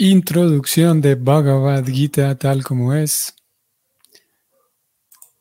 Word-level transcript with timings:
introducción 0.00 1.02
de 1.02 1.14
Bhagavad 1.14 1.84
Gita 1.84 2.34
tal 2.38 2.64
como 2.64 2.94
es. 2.94 3.34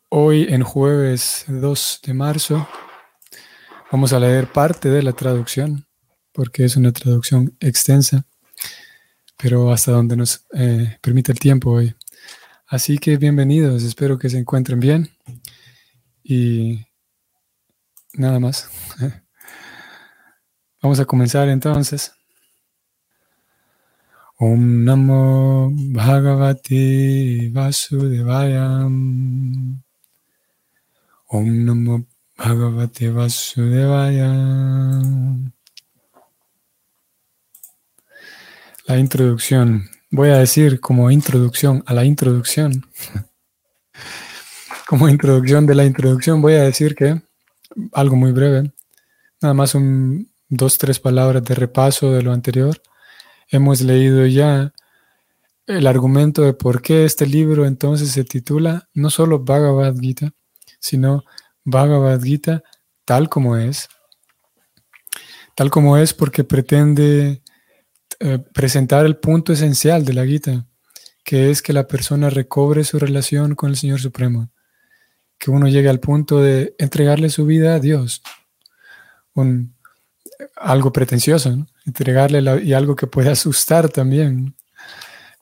Hoy 0.09 0.47
en 0.50 0.63
jueves 0.63 1.46
2 1.47 2.01
de 2.04 2.13
marzo 2.13 2.67
vamos 3.90 4.11
a 4.11 4.19
leer 4.19 4.51
parte 4.51 4.90
de 4.90 5.01
la 5.01 5.14
traducción 5.14 5.87
porque 6.33 6.66
es 6.66 6.75
una 6.75 6.92
traducción 6.92 7.56
extensa, 7.61 8.25
pero 9.38 9.71
hasta 9.71 9.93
donde 9.93 10.18
nos 10.18 10.45
eh, 10.53 10.97
permite 10.99 11.31
el 11.31 11.39
tiempo 11.39 11.71
hoy. 11.71 11.95
Así 12.67 12.97
que 12.97 13.15
bienvenidos, 13.15 13.83
espero 13.83 14.19
que 14.19 14.29
se 14.29 14.39
encuentren 14.39 14.81
bien 14.81 15.09
y 16.21 16.85
nada 18.11 18.41
más. 18.41 18.69
Vamos 20.81 20.99
a 20.99 21.05
comenzar 21.05 21.47
entonces. 21.47 22.11
Om 24.41 24.85
Namo 24.85 25.69
Bhagavate 25.91 27.51
Vasudevaya. 27.51 28.86
Om 31.27 31.47
Namo 31.65 32.05
Bhagavate 32.38 33.12
Vasudevaya. 33.12 34.31
La 38.88 38.98
introducción. 38.98 39.90
Voy 40.09 40.30
a 40.30 40.38
decir 40.38 40.80
como 40.80 41.12
introducción 41.12 41.84
a 41.86 41.94
la 41.94 42.06
introducción. 42.06 42.86
como 44.88 45.09
introducción 45.09 45.66
de 45.66 45.76
la 45.76 45.84
introducción, 45.84 46.42
voy 46.42 46.53
a 46.53 46.64
decir 46.64 46.95
que 46.95 47.22
algo 47.92 48.16
muy 48.16 48.31
breve. 48.31 48.72
Nada 49.42 49.53
más 49.53 49.76
un, 49.76 50.31
dos, 50.48 50.78
tres 50.78 50.98
palabras 50.98 51.44
de 51.44 51.56
repaso 51.56 52.14
de 52.14 52.22
lo 52.22 52.31
anterior 52.31 52.81
hemos 53.49 53.81
leído 53.81 54.26
ya 54.26 54.73
el 55.67 55.85
argumento 55.85 56.41
de 56.41 56.53
por 56.53 56.81
qué 56.81 57.05
este 57.05 57.27
libro 57.27 57.66
entonces 57.66 58.12
se 58.12 58.23
titula 58.23 58.89
no 58.94 59.09
solo 59.09 59.39
Bhagavad 59.39 59.95
Gita, 60.00 60.31
sino 60.80 61.23
Bhagavad 61.64 62.22
Gita 62.22 62.64
tal 63.06 63.30
como 63.30 63.58
es. 63.58 63.88
Tal 65.56 65.69
como 65.69 65.97
es 65.97 66.14
porque 66.14 66.44
pretende 66.44 67.41
eh, 68.19 68.39
presentar 68.53 69.06
el 69.06 69.17
punto 69.17 69.53
esencial 69.53 70.06
de 70.06 70.13
la 70.13 70.25
Gita, 70.25 70.66
que 71.23 71.52
es 71.52 71.61
que 71.61 71.73
la 71.73 71.88
persona 71.88 72.30
recobre 72.30 72.84
su 72.84 72.97
relación 72.97 73.56
con 73.56 73.69
el 73.69 73.78
Señor 73.78 74.00
Supremo, 74.00 74.50
que 75.38 75.52
uno 75.52 75.67
llegue 75.67 75.89
al 75.89 76.00
punto 76.00 76.41
de 76.41 76.75
entregarle 76.80 77.30
su 77.30 77.45
vida 77.45 77.75
a 77.75 77.80
Dios. 77.80 78.22
Un, 79.36 79.75
algo 80.56 80.91
pretencioso, 80.91 81.56
¿no? 81.56 81.67
Entregarle 81.90 82.64
y 82.64 82.73
algo 82.73 82.95
que 82.95 83.08
puede 83.08 83.30
asustar 83.30 83.90
también. 83.90 84.56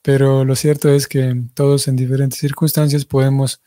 Pero 0.02 0.44
lo 0.44 0.56
cierto 0.56 0.88
es 0.88 1.06
que 1.06 1.44
todos 1.54 1.88
en 1.88 1.96
diferentes 1.96 2.38
circunstancias 2.40 3.04
podemos, 3.04 3.60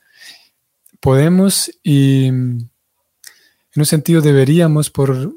podemos 0.99 1.71
y 1.83 2.25
en 2.27 2.69
un 3.75 3.85
sentido 3.85 4.21
deberíamos 4.21 4.89
por, 4.89 5.35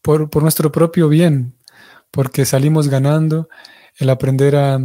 por, 0.00 0.30
por 0.30 0.42
nuestro 0.42 0.70
propio 0.72 1.08
bien, 1.08 1.54
porque 2.10 2.44
salimos 2.44 2.88
ganando 2.88 3.48
el 3.98 4.10
aprender 4.10 4.56
a 4.56 4.80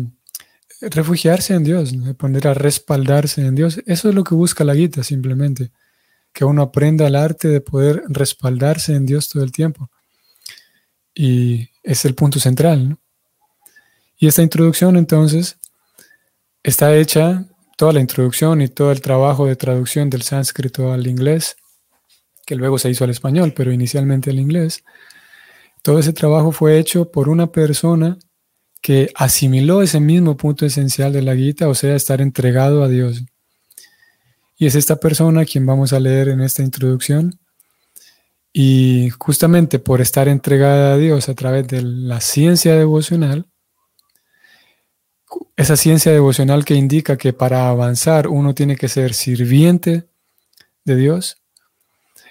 refugiarse 0.82 1.54
en 1.54 1.64
Dios, 1.64 1.94
aprender 2.10 2.48
a 2.48 2.54
respaldarse 2.54 3.46
en 3.46 3.56
Dios. 3.56 3.82
Eso 3.86 4.10
es 4.10 4.16
lo 4.16 4.23
que 4.23 4.36
busca 4.36 4.64
la 4.64 4.76
guita 4.76 5.04
simplemente, 5.04 5.72
que 6.34 6.46
uno 6.46 6.62
aprenda 6.62 7.08
el 7.08 7.16
arte 7.16 7.48
de 7.48 7.62
poder 7.62 8.04
respaldarse 8.08 8.96
en 8.96 9.06
Dios 9.06 9.30
todo 9.30 9.44
el 9.44 9.52
tiempo. 9.52 9.90
Y 11.22 11.67
es 11.84 12.06
el 12.06 12.16
punto 12.16 12.39
central. 12.39 12.98
Y 14.17 14.28
esta 14.28 14.42
introducción 14.42 14.95
entonces 14.95 15.58
está 16.64 16.95
hecha, 16.95 17.45
toda 17.76 17.92
la 17.92 18.00
introducción 18.00 18.61
y 18.61 18.70
todo 18.70 18.94
el 18.94 19.02
trabajo 19.02 19.45
de 19.45 19.58
traducción 19.58 20.09
del 20.09 20.22
sánscrito 20.22 20.94
al 20.94 21.08
inglés, 21.08 21.58
que 22.45 22.55
luego 22.55 22.80
se 22.80 22.89
hizo 22.89 23.04
al 23.04 23.10
español, 23.10 23.54
pero 23.54 23.73
inicialmente 23.73 24.30
al 24.30 24.39
inglés, 24.39 24.86
todo 25.83 25.99
ese 25.99 26.14
trabajo 26.14 26.54
fue 26.54 26.80
hecho 26.80 27.11
por 27.11 27.27
una 27.27 27.52
persona 27.52 28.17
que 28.82 29.11
asimiló 29.14 29.82
ese 29.82 29.99
mismo 29.99 30.38
punto 30.38 30.65
esencial 30.65 31.11
de 31.11 31.21
la 31.21 31.36
Gita, 31.36 31.67
o 31.67 31.76
sea, 31.76 31.98
estar 31.98 32.21
entregado 32.21 32.82
a 32.82 32.88
Dios. 32.88 33.26
Y 34.58 34.67
es 34.67 34.76
esta 34.76 34.95
persona 35.02 35.44
quien 35.44 35.65
vamos 35.65 35.92
a 35.92 35.99
leer 35.99 36.30
en 36.30 36.39
esta 36.39 36.64
introducción, 36.64 37.38
y 38.52 39.10
justamente 39.20 39.80
por 39.80 40.02
estar 40.02 40.27
entregada 40.27 40.93
a 40.93 40.98
Dios 40.98 41.30
a 41.30 41.36
través 41.36 41.67
de 41.67 41.82
la 41.82 42.20
ciencia 42.20 42.76
devocional, 42.76 43.45
esa 45.55 45.76
ciencia 45.76 46.11
devocional 46.11 46.65
que 46.65 46.73
indica 46.73 47.17
que 47.17 47.33
para 47.33 47.70
avanzar 47.70 48.27
uno 48.27 48.55
tiene 48.55 48.76
que 48.76 48.88
ser 48.88 49.14
sirviente 49.14 50.08
de 50.86 50.95
Dios, 50.95 51.38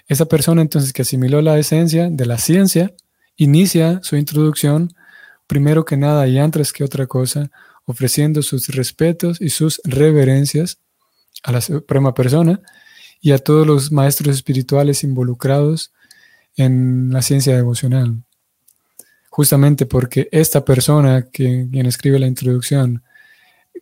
esa 0.07 0.25
persona 0.25 0.61
entonces 0.61 0.91
que 0.91 1.03
asimiló 1.03 1.41
la 1.41 1.57
esencia 1.57 2.09
de 2.09 2.25
la 2.25 2.37
ciencia, 2.37 2.93
inicia 3.37 3.99
su 4.03 4.17
introducción 4.17 4.93
primero 5.47 5.85
que 5.85 5.97
nada 5.97 6.27
y 6.27 6.37
antes 6.37 6.73
que 6.73 6.83
otra 6.83 7.07
cosa, 7.07 7.49
ofreciendo 7.85 8.41
sus 8.43 8.67
respetos 8.67 9.41
y 9.41 9.49
sus 9.49 9.81
reverencias 9.83 10.79
a 11.43 11.51
la 11.51 11.61
suprema 11.61 12.13
persona 12.13 12.61
y 13.21 13.31
a 13.31 13.39
todos 13.39 13.65
los 13.65 13.91
maestros 13.91 14.35
espirituales 14.35 15.03
involucrados 15.03 15.91
en 16.59 17.09
la 17.11 17.21
ciencia 17.21 17.55
devocional. 17.55 18.21
Justamente 19.29 19.85
porque 19.85 20.27
esta 20.31 20.65
persona 20.65 21.29
que, 21.31 21.67
quien 21.71 21.85
escribe 21.85 22.19
la 22.19 22.27
introducción 22.27 23.01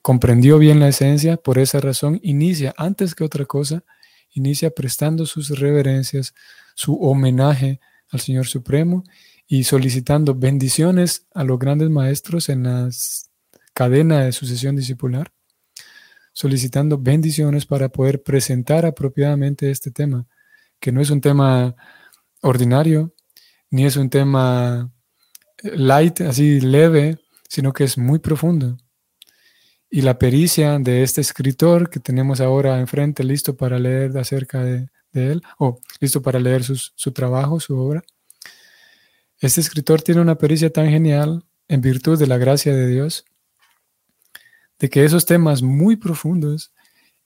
comprendió 0.03 0.59
bien 0.59 0.79
la 0.79 0.88
esencia, 0.88 1.38
por 1.38 1.57
esa 1.57 1.79
razón 1.79 2.19
inicia, 2.21 2.75
antes 2.77 3.15
que 3.15 3.23
otra 3.23 3.45
cosa, 3.45 3.83
inicia 4.29 4.69
prestando 4.69 5.25
sus 5.25 5.49
reverencias, 5.59 6.35
su 6.75 6.95
homenaje 7.01 7.79
al 8.11 8.19
Señor 8.19 8.45
Supremo 8.45 9.03
y 9.47 9.63
solicitando 9.63 10.35
bendiciones 10.35 11.25
a 11.33 11.44
los 11.44 11.57
grandes 11.57 11.89
maestros 11.89 12.49
en 12.49 12.63
la 12.63 12.89
cadena 13.73 14.23
de 14.23 14.33
sucesión 14.33 14.75
discipular, 14.75 15.31
solicitando 16.31 16.99
bendiciones 16.99 17.65
para 17.65 17.89
poder 17.89 18.21
presentar 18.21 18.85
apropiadamente 18.85 19.71
este 19.71 19.89
tema, 19.89 20.27
que 20.79 20.91
no 20.91 21.01
es 21.01 21.09
un 21.09 21.21
tema 21.21 21.75
ordinario, 22.41 23.13
ni 23.69 23.85
es 23.85 23.97
un 23.97 24.09
tema 24.09 24.91
light, 25.63 26.21
así 26.21 26.59
leve, 26.59 27.19
sino 27.49 27.73
que 27.73 27.83
es 27.83 27.97
muy 27.97 28.19
profundo. 28.19 28.77
Y 29.89 30.01
la 30.01 30.19
pericia 30.19 30.79
de 30.79 31.03
este 31.03 31.21
escritor 31.21 31.89
que 31.89 31.99
tenemos 31.99 32.41
ahora 32.41 32.79
enfrente, 32.79 33.23
listo 33.23 33.55
para 33.55 33.79
leer 33.79 34.17
acerca 34.17 34.63
de, 34.63 34.89
él, 35.13 35.41
o 35.57 35.79
listo 35.99 36.21
para 36.21 36.39
leer 36.39 36.63
su 36.63 37.11
trabajo, 37.11 37.59
su 37.59 37.77
obra. 37.77 38.03
Este 39.39 39.61
escritor 39.61 40.01
tiene 40.01 40.21
una 40.21 40.37
pericia 40.37 40.71
tan 40.71 40.89
genial 40.89 41.45
en 41.67 41.81
virtud 41.81 42.17
de 42.17 42.27
la 42.27 42.37
gracia 42.37 42.73
de 42.73 42.87
Dios, 42.87 43.25
de 44.79 44.89
que 44.89 45.05
esos 45.05 45.25
temas 45.25 45.61
muy 45.61 45.95
profundos 45.95 46.73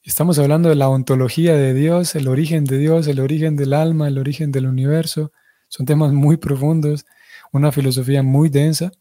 Estamos 0.04 0.40
hablando 0.40 0.70
de 0.70 0.76
la 0.76 0.90
ontología 0.90 1.54
de 1.54 1.76
Dios, 1.76 2.16
el 2.16 2.28
origen 2.28 2.66
de 2.66 2.80
Dios, 2.80 3.06
el 3.06 3.20
origen 3.20 3.56
del 3.56 3.72
alma, 3.72 4.08
el 4.08 4.18
origen 4.18 4.52
del 4.52 4.66
universo. 4.66 5.32
Son 5.68 5.86
temas 5.86 6.12
muy 6.12 6.38
profundos, 6.38 7.06
una 7.52 7.72
filosofía 7.72 8.24
muy 8.24 8.50
densa, 8.50 8.92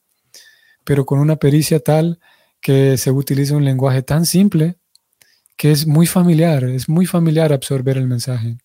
pero 0.84 1.06
con 1.06 1.18
una 1.18 1.36
pericia 1.36 1.80
tal 1.80 2.20
que 2.60 2.98
se 2.98 3.10
utiliza 3.10 3.56
un 3.56 3.64
lenguaje 3.64 4.02
tan 4.02 4.26
simple 4.26 4.76
que 5.56 5.72
es 5.72 5.86
muy 5.86 6.06
familiar, 6.06 6.64
es 6.64 6.86
muy 6.86 7.06
familiar 7.06 7.50
absorber 7.50 7.96
el 7.96 8.06
mensaje. 8.06 8.58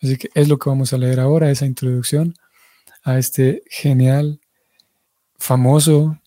Así 0.00 0.18
que 0.18 0.30
es 0.34 0.46
lo 0.48 0.60
que 0.60 0.70
vamos 0.70 0.92
a 0.92 0.98
leer 0.98 1.18
ahora, 1.18 1.50
esa 1.50 1.66
introducción 1.66 2.36
a 3.02 3.18
este 3.18 3.64
genial, 3.68 4.40
famoso 5.38 6.20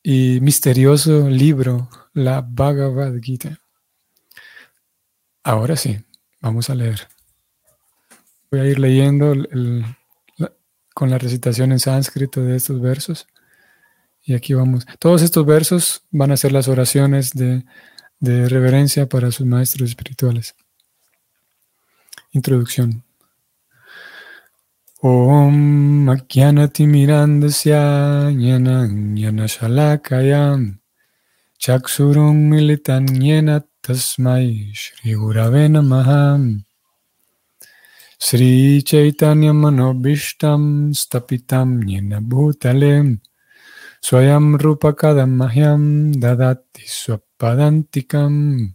y 0.00 0.38
misterioso 0.40 1.28
libro, 1.28 1.88
la 2.12 2.40
Bhagavad 2.40 3.14
Gita. 3.20 3.63
Ahora 5.46 5.76
sí, 5.76 5.98
vamos 6.40 6.70
a 6.70 6.74
leer. 6.74 7.06
Voy 8.50 8.60
a 8.60 8.64
ir 8.64 8.78
leyendo 8.78 9.34
con 10.94 11.10
la 11.10 11.18
recitación 11.18 11.70
en 11.72 11.80
sánscrito 11.80 12.40
de 12.40 12.56
estos 12.56 12.80
versos. 12.80 13.26
Y 14.22 14.32
aquí 14.32 14.54
vamos. 14.54 14.86
Todos 14.98 15.20
estos 15.20 15.44
versos 15.44 16.02
van 16.10 16.32
a 16.32 16.38
ser 16.38 16.52
las 16.52 16.66
oraciones 16.66 17.32
de, 17.32 17.62
reverencia 18.20 19.06
para 19.06 19.30
sus 19.30 19.44
maestros 19.44 19.90
espirituales. 19.90 20.54
Introducción. 22.32 23.04
Om 25.02 26.08
Akyanati 26.08 26.86
Mirandasya 26.86 28.30
Yana 28.30 29.46
Shalakayam 29.46 30.80
Chaksurum 31.58 32.48
Militan 32.48 33.04
Tasmai 33.84 34.72
Shri 34.72 35.12
Gurave 35.12 35.68
Namaha 35.68 36.40
Sri 38.18 38.82
Chaitanya 38.82 39.52
Manobishtam 39.52 40.94
Stapitam 40.94 41.84
Yena 41.84 42.18
Bhutale 42.26 43.20
Swayam 44.02 44.58
Rupa 44.58 44.94
Kadam 44.94 45.36
Mahyam 45.36 46.14
Dadati 46.14 46.86
Swapadantikam. 46.86 48.74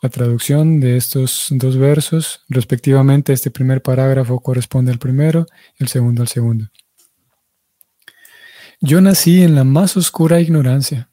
La 0.00 0.08
traducción 0.08 0.80
de 0.80 0.96
estos 0.96 1.48
dos 1.50 1.76
versos, 1.76 2.40
respectivamente, 2.48 3.34
este 3.34 3.50
primer 3.50 3.82
parágrafo 3.82 4.40
corresponde 4.40 4.92
al 4.92 4.98
primero 4.98 5.44
y 5.78 5.82
el 5.82 5.88
segundo 5.88 6.22
al 6.22 6.28
segundo. 6.28 6.68
Yo 8.80 9.02
nací 9.02 9.42
en 9.42 9.54
la 9.56 9.64
más 9.64 9.98
oscura 9.98 10.40
ignorancia 10.40 11.07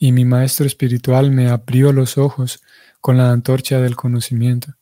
y 0.00 0.10
mi 0.10 0.24
maestro 0.24 0.66
espiritual 0.66 1.30
me 1.30 1.48
abrió 1.48 1.92
los 1.92 2.18
ojos 2.18 2.60
con 3.00 3.18
la 3.18 3.30
antorcha 3.30 3.80
del 3.80 3.94
conocimiento. 3.94 4.74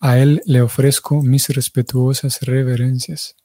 A 0.00 0.18
él 0.18 0.42
le 0.44 0.60
ofrezco 0.60 1.22
mis 1.22 1.48
respetuosas 1.48 2.42
reverencias. 2.42 3.36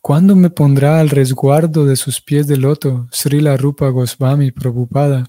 ¿Cuándo 0.00 0.36
me 0.36 0.50
pondrá 0.50 1.00
al 1.00 1.10
resguardo 1.10 1.84
de 1.84 1.96
sus 1.96 2.20
pies 2.20 2.46
de 2.46 2.56
loto 2.56 3.08
Srila 3.10 3.56
Rupa 3.56 3.88
Goswami 3.88 4.52
Prabhupada? 4.52 5.28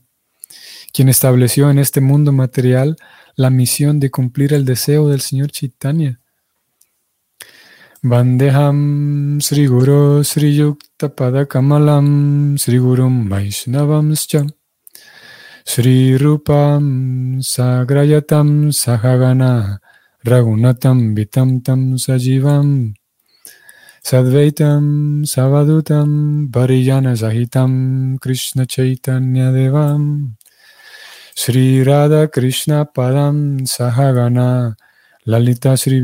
quien 0.93 1.09
estableció 1.09 1.69
en 1.69 1.79
este 1.79 2.01
mundo 2.01 2.31
material 2.31 2.97
la 3.35 3.49
misión 3.49 3.99
de 3.99 4.11
cumplir 4.11 4.53
el 4.53 4.65
deseo 4.65 5.07
del 5.07 5.21
Señor 5.21 5.51
Chaitanya. 5.51 6.19
Vandeham 8.01 9.43
Sri 9.43 9.67
Guru 9.67 10.23
Sri 10.23 10.57
Yukta 10.57 11.09
Kamalam 11.45 12.57
Sri 12.57 12.77
Gurum 12.77 13.27
Vaishnavamscha 13.27 14.49
Sri 15.65 16.17
Rupam 16.17 17.43
Sagrayatam 17.43 18.71
Sahagana 18.71 19.79
Ragunatam 20.25 21.13
Vitam 21.13 21.61
Tam 21.61 21.95
Sajivam 21.95 22.93
Sadvaitam 24.01 25.25
Savadutam 25.25 26.49
Pariyana 26.49 27.17
Sahitam 27.17 28.17
Krishna 28.21 28.65
Chaitanya 28.65 29.51
Devam 29.51 30.37
Sri 31.35 31.83
Radha 31.83 32.29
Krishna 32.29 32.85
Padam 32.85 33.67
Sahagana 33.67 34.77
Lalita 35.25 35.75
Sri 35.75 36.01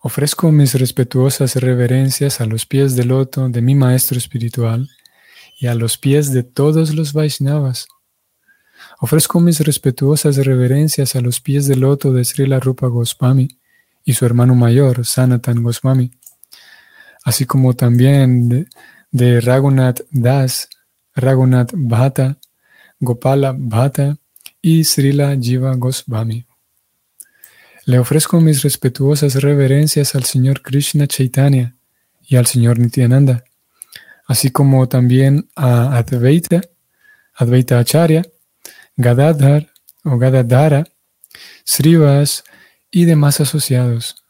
Ofrezco 0.00 0.52
mis 0.52 0.74
respetuosas 0.74 1.56
reverencias 1.56 2.40
a 2.40 2.46
los 2.46 2.64
pies 2.64 2.94
del 2.94 3.08
loto 3.08 3.48
de 3.48 3.60
mi 3.62 3.74
maestro 3.74 4.16
espiritual 4.16 4.88
y 5.58 5.66
a 5.66 5.74
los 5.74 5.98
pies 5.98 6.32
de 6.32 6.44
todos 6.44 6.94
los 6.94 7.12
Vaishnavas. 7.12 7.88
Ofrezco 9.00 9.40
mis 9.40 9.58
respetuosas 9.58 10.36
reverencias 10.36 11.16
a 11.16 11.20
los 11.20 11.40
pies 11.40 11.66
del 11.66 11.80
loto 11.80 12.12
de 12.12 12.24
Srila 12.24 12.60
Rupa 12.60 12.86
Goswami 12.86 13.48
y 14.04 14.12
su 14.12 14.24
hermano 14.24 14.54
mayor, 14.54 15.04
Sanatan 15.04 15.64
Goswami, 15.64 16.12
así 17.24 17.44
como 17.44 17.74
también 17.74 18.48
de, 18.48 18.66
de 19.10 19.40
Raghunath 19.40 20.02
Das, 20.12 20.68
Raghunath 21.16 21.72
Bhatta, 21.74 22.38
Gopala 23.00 23.52
Bhatta 23.56 24.16
y 24.64 24.82
Srila 24.82 25.36
Jiva 25.38 25.74
Goswami. 25.74 26.46
Le 27.84 27.98
ofrezco 27.98 28.40
mis 28.40 28.62
respetuosas 28.62 29.34
reverencias 29.34 30.14
al 30.14 30.24
Señor 30.24 30.62
Krishna 30.62 31.06
Chaitanya 31.06 31.76
y 32.26 32.36
al 32.36 32.46
Señor 32.46 32.78
Nityananda, 32.78 33.44
así 34.26 34.50
como 34.50 34.88
también 34.88 35.50
a 35.54 35.98
Advaita, 35.98 36.62
Advaita 37.34 37.78
Acharya, 37.78 38.22
Gadadhar 38.96 39.70
o 40.02 40.16
Gadadhara, 40.16 40.88
Srivas 41.66 42.42
y 42.90 43.04
demás 43.04 43.42
asociados. 43.42 44.24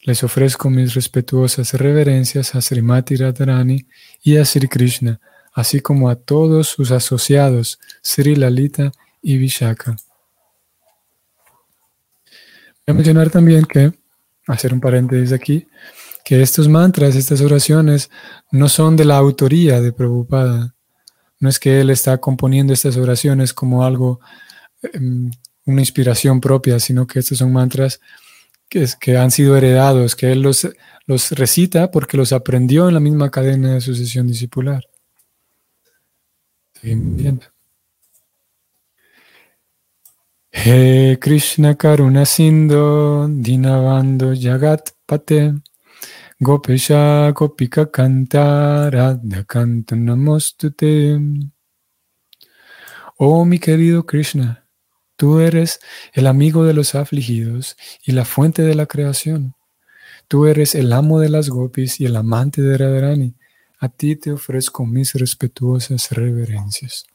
Les 0.00 0.24
ofrezco 0.24 0.70
mis 0.70 0.94
respetuosas 0.94 1.74
reverencias 1.74 2.54
a 2.54 2.62
Srimati 2.62 3.16
Radharani 3.16 3.86
y 4.22 4.38
a 4.38 4.46
Sri 4.46 4.66
Krishna, 4.66 5.20
así 5.52 5.80
como 5.80 6.08
a 6.08 6.16
todos 6.16 6.68
sus 6.68 6.90
asociados, 6.90 7.78
Sri 8.00 8.34
Lalita 8.34 8.92
y 9.22 9.38
Vishaka. 9.38 9.96
Voy 12.86 12.92
a 12.92 12.94
mencionar 12.94 13.30
también 13.30 13.64
que, 13.64 13.92
hacer 14.48 14.74
un 14.74 14.80
paréntesis 14.80 15.32
aquí, 15.32 15.68
que 16.24 16.42
estos 16.42 16.68
mantras, 16.68 17.14
estas 17.14 17.40
oraciones, 17.40 18.10
no 18.50 18.68
son 18.68 18.96
de 18.96 19.04
la 19.04 19.16
autoría 19.16 19.80
de 19.80 19.92
Prabhupada. 19.92 20.74
No 21.38 21.48
es 21.48 21.58
que 21.58 21.80
él 21.80 21.90
está 21.90 22.18
componiendo 22.18 22.72
estas 22.72 22.96
oraciones 22.96 23.54
como 23.54 23.84
algo, 23.84 24.20
em, 24.92 25.30
una 25.64 25.80
inspiración 25.80 26.40
propia, 26.40 26.80
sino 26.80 27.06
que 27.06 27.20
estos 27.20 27.38
son 27.38 27.52
mantras 27.52 28.00
que, 29.00 29.16
han 29.16 29.30
sido 29.30 29.56
heredados, 29.56 30.16
que 30.16 30.32
él 30.32 30.42
los, 30.42 30.66
recita 31.32 31.90
porque 31.90 32.16
los 32.16 32.32
aprendió 32.32 32.88
en 32.88 32.94
la 32.94 33.00
misma 33.00 33.30
cadena 33.30 33.74
de 33.74 33.80
sucesión 33.80 34.26
discipular. 34.26 34.84
He 40.54 41.16
Krishna 41.18 41.76
Karuna 41.76 42.26
Sindo 42.26 43.26
Dinavando 43.26 44.34
Jagat 44.34 44.92
Pate 45.06 45.54
Gopesha 46.40 47.32
Gopika 47.32 47.86
Kanta 47.90 48.90
Radha 48.92 49.46
Oh 53.16 53.44
mi 53.46 53.58
querido 53.58 54.04
Krishna, 54.04 54.66
Tú 55.16 55.40
eres 55.40 55.80
el 56.12 56.26
amigo 56.26 56.64
de 56.64 56.74
los 56.74 56.94
afligidos 56.94 57.76
y 58.04 58.12
la 58.12 58.26
fuente 58.26 58.62
de 58.62 58.74
la 58.74 58.84
creación. 58.86 59.54
Tú 60.28 60.46
eres 60.46 60.74
el 60.74 60.92
amo 60.92 61.18
de 61.18 61.30
las 61.30 61.48
gopis 61.48 61.98
y 61.98 62.04
el 62.04 62.16
amante 62.16 62.60
de 62.60 62.76
Radharani. 62.76 63.34
A 63.78 63.88
ti 63.88 64.16
te 64.16 64.32
ofrezco 64.32 64.84
mis 64.84 65.14
respetuosas 65.14 66.10
reverencias. 66.10 67.06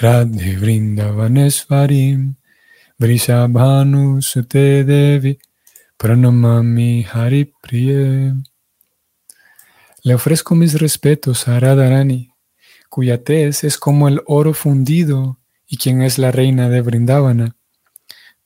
Radhe 0.00 0.56
Vrindavanesvarim 0.60 2.36
Vrishabhanu 3.00 4.22
Sute 4.22 4.84
Devi 4.84 5.38
Pranamami 5.98 7.02
Hari 7.02 7.52
le 10.04 10.14
ofrezco 10.14 10.54
mis 10.54 10.80
respetos 10.80 11.48
a 11.48 11.58
Radharani, 11.58 12.30
cuya 12.88 13.24
tez 13.24 13.64
es 13.64 13.76
como 13.76 14.06
el 14.06 14.22
oro 14.26 14.54
fundido 14.54 15.40
y 15.66 15.78
quien 15.78 16.02
es 16.02 16.16
la 16.18 16.30
reina 16.30 16.68
de 16.68 16.80
Vrindavana. 16.80 17.56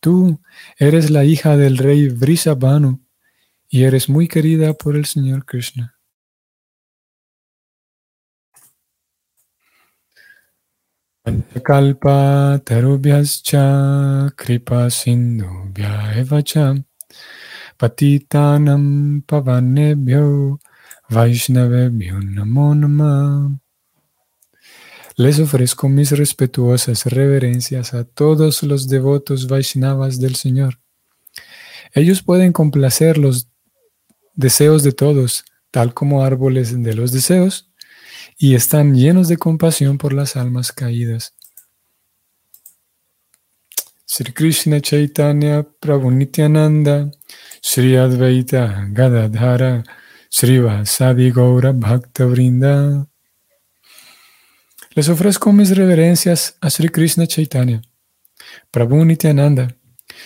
Tú 0.01 0.41
eres 0.79 1.11
la 1.11 1.25
hija 1.25 1.59
del 1.59 1.77
rey 1.77 2.09
Vrishabhanu 2.09 3.05
y 3.69 3.83
eres 3.83 4.09
muy 4.09 4.27
querida 4.27 4.73
por 4.73 4.97
el 4.97 5.05
Señor 5.05 5.45
Krishna. 5.45 5.99
Kalpa 11.25 12.61
tarubhyascha 12.65 14.33
kripa 14.35 14.89
patitanam 17.79 19.23
pavanebhyo 19.23 20.59
les 25.17 25.39
ofrezco 25.39 25.89
mis 25.89 26.11
respetuosas 26.11 27.07
reverencias 27.07 27.95
a 27.95 28.03
todos 28.03 28.65
los 28.65 28.89
devotos 28.89 29.47
Vaishnavas 29.47 30.19
del 30.19 30.35
Señor. 30.35 30.81
Ellos 31.93 32.23
pueden 32.25 32.53
complacer 32.53 33.19
los 33.19 33.47
deseos 34.35 34.83
de 34.83 34.91
todos, 34.91 35.45
tal 35.71 35.95
como 35.95 36.25
árboles 36.25 36.83
de 36.83 36.95
los 36.95 37.13
deseos, 37.13 37.72
y 38.43 38.57
están 38.57 38.97
llenos 38.97 39.29
de 39.29 39.37
compasión 39.37 39.99
por 39.99 40.13
las 40.13 40.35
almas 40.35 40.73
caídas. 40.73 41.33
Sri 44.05 44.33
Krishna 44.33 44.81
Chaitanya 44.81 45.63
Prabhu 45.63 46.11
Nityananda, 46.11 47.13
Sri 47.61 47.95
Advaita 47.95 48.89
Gadadhara, 48.91 49.85
Srivasadi 50.29 51.31
Gaura 51.31 51.71
Bhakta 51.71 52.25
Vrinda. 52.25 53.07
Les 54.97 55.09
ofrezco 55.09 55.53
mis 55.53 55.77
reverencias 55.77 56.57
a 56.61 56.69
Sri 56.69 56.89
Krishna 56.89 57.29
Chaitanya, 57.29 57.81
Prabhu 58.73 59.05
Nityananda, 59.05 59.69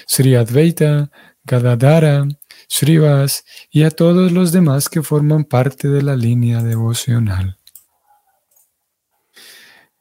Sri 0.06 0.36
Advaita, 0.36 1.10
Gadadhara, 1.44 2.26
Srivas 2.66 3.44
y 3.70 3.82
a 3.82 3.90
todos 3.90 4.32
los 4.32 4.52
demás 4.52 4.88
que 4.88 5.02
forman 5.02 5.44
parte 5.44 5.88
de 5.88 6.00
la 6.00 6.16
línea 6.16 6.62
devocional. 6.62 7.58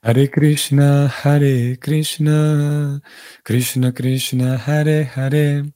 Hare 0.08 0.30
Krishna, 0.30 1.08
Hare 1.08 1.78
Krishna, 1.80 3.02
Krishna 3.44 3.92
Krishna, 3.92 4.56
Hare 4.56 5.04
Hare, 5.04 5.74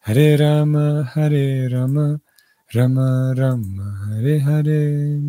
Hare 0.00 0.36
Rama, 0.36 1.04
Hare 1.14 1.68
Rama, 1.68 2.20
Rama 2.74 3.32
Rama 3.32 4.08
Hare 4.08 4.40
Hare. 4.40 5.20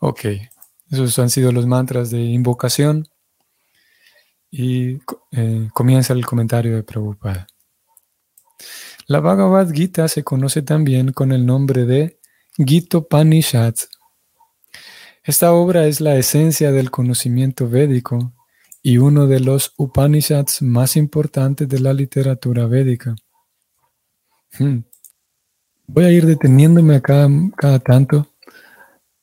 Ok, 0.00 0.20
esos 0.90 1.16
han 1.20 1.30
sido 1.30 1.52
los 1.52 1.68
mantras 1.68 2.10
de 2.10 2.18
invocación. 2.18 3.06
Y 4.50 4.98
eh, 5.30 5.68
comienza 5.72 6.12
el 6.12 6.26
comentario 6.26 6.74
de 6.74 6.82
Prabhupada. 6.82 7.46
La 9.06 9.20
Bhagavad 9.20 9.70
Gita 9.70 10.08
se 10.08 10.24
conoce 10.24 10.62
también 10.62 11.12
con 11.12 11.30
el 11.30 11.46
nombre 11.46 11.84
de 11.84 12.18
Gita 12.56 12.98
Upanishad. 12.98 13.74
Esta 15.22 15.52
obra 15.52 15.86
es 15.86 16.00
la 16.00 16.16
esencia 16.16 16.72
del 16.72 16.90
conocimiento 16.90 17.68
védico 17.68 18.32
y 18.82 18.98
uno 18.98 19.26
de 19.26 19.40
los 19.40 19.72
Upanishads 19.76 20.62
más 20.62 20.96
importantes 20.96 21.68
de 21.68 21.80
la 21.80 21.92
literatura 21.92 22.66
védica. 22.66 23.16
Hmm. 24.58 24.78
Voy 25.88 26.04
a 26.04 26.10
ir 26.10 26.26
deteniéndome 26.26 26.96
acá 26.96 27.28
cada 27.56 27.78
tanto 27.78 28.28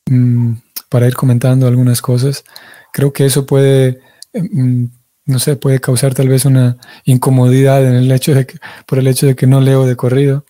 mm, 0.06 0.52
para 0.88 1.06
ir 1.06 1.14
comentando 1.14 1.66
algunas 1.66 2.02
cosas. 2.02 2.44
Creo 2.92 3.12
que 3.12 3.26
eso 3.26 3.46
puede 3.46 4.00
mm, 4.32 4.84
no 5.26 5.38
sé, 5.38 5.56
puede 5.56 5.80
causar 5.80 6.14
tal 6.14 6.28
vez 6.28 6.44
una 6.44 6.76
incomodidad 7.04 7.84
en 7.86 7.94
el 7.94 8.12
hecho 8.12 8.34
de 8.34 8.46
que, 8.46 8.58
por 8.86 8.98
el 8.98 9.06
hecho 9.06 9.26
de 9.26 9.34
que 9.34 9.46
no 9.46 9.60
leo 9.60 9.86
de 9.86 9.96
corrido, 9.96 10.44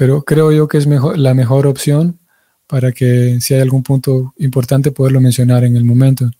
pero 0.00 0.22
creo 0.22 0.50
yo 0.50 0.66
que 0.66 0.78
es 0.78 0.86
la 0.86 1.34
mejor 1.34 1.66
opción 1.66 2.20
para 2.66 2.90
que 2.90 3.38
si 3.42 3.52
hay 3.52 3.60
algún 3.60 3.82
punto 3.82 4.32
importante 4.38 4.92
poderlo 4.92 5.20
mencionar 5.20 5.62
en 5.62 5.76
el 5.76 5.84
momento. 5.84 6.30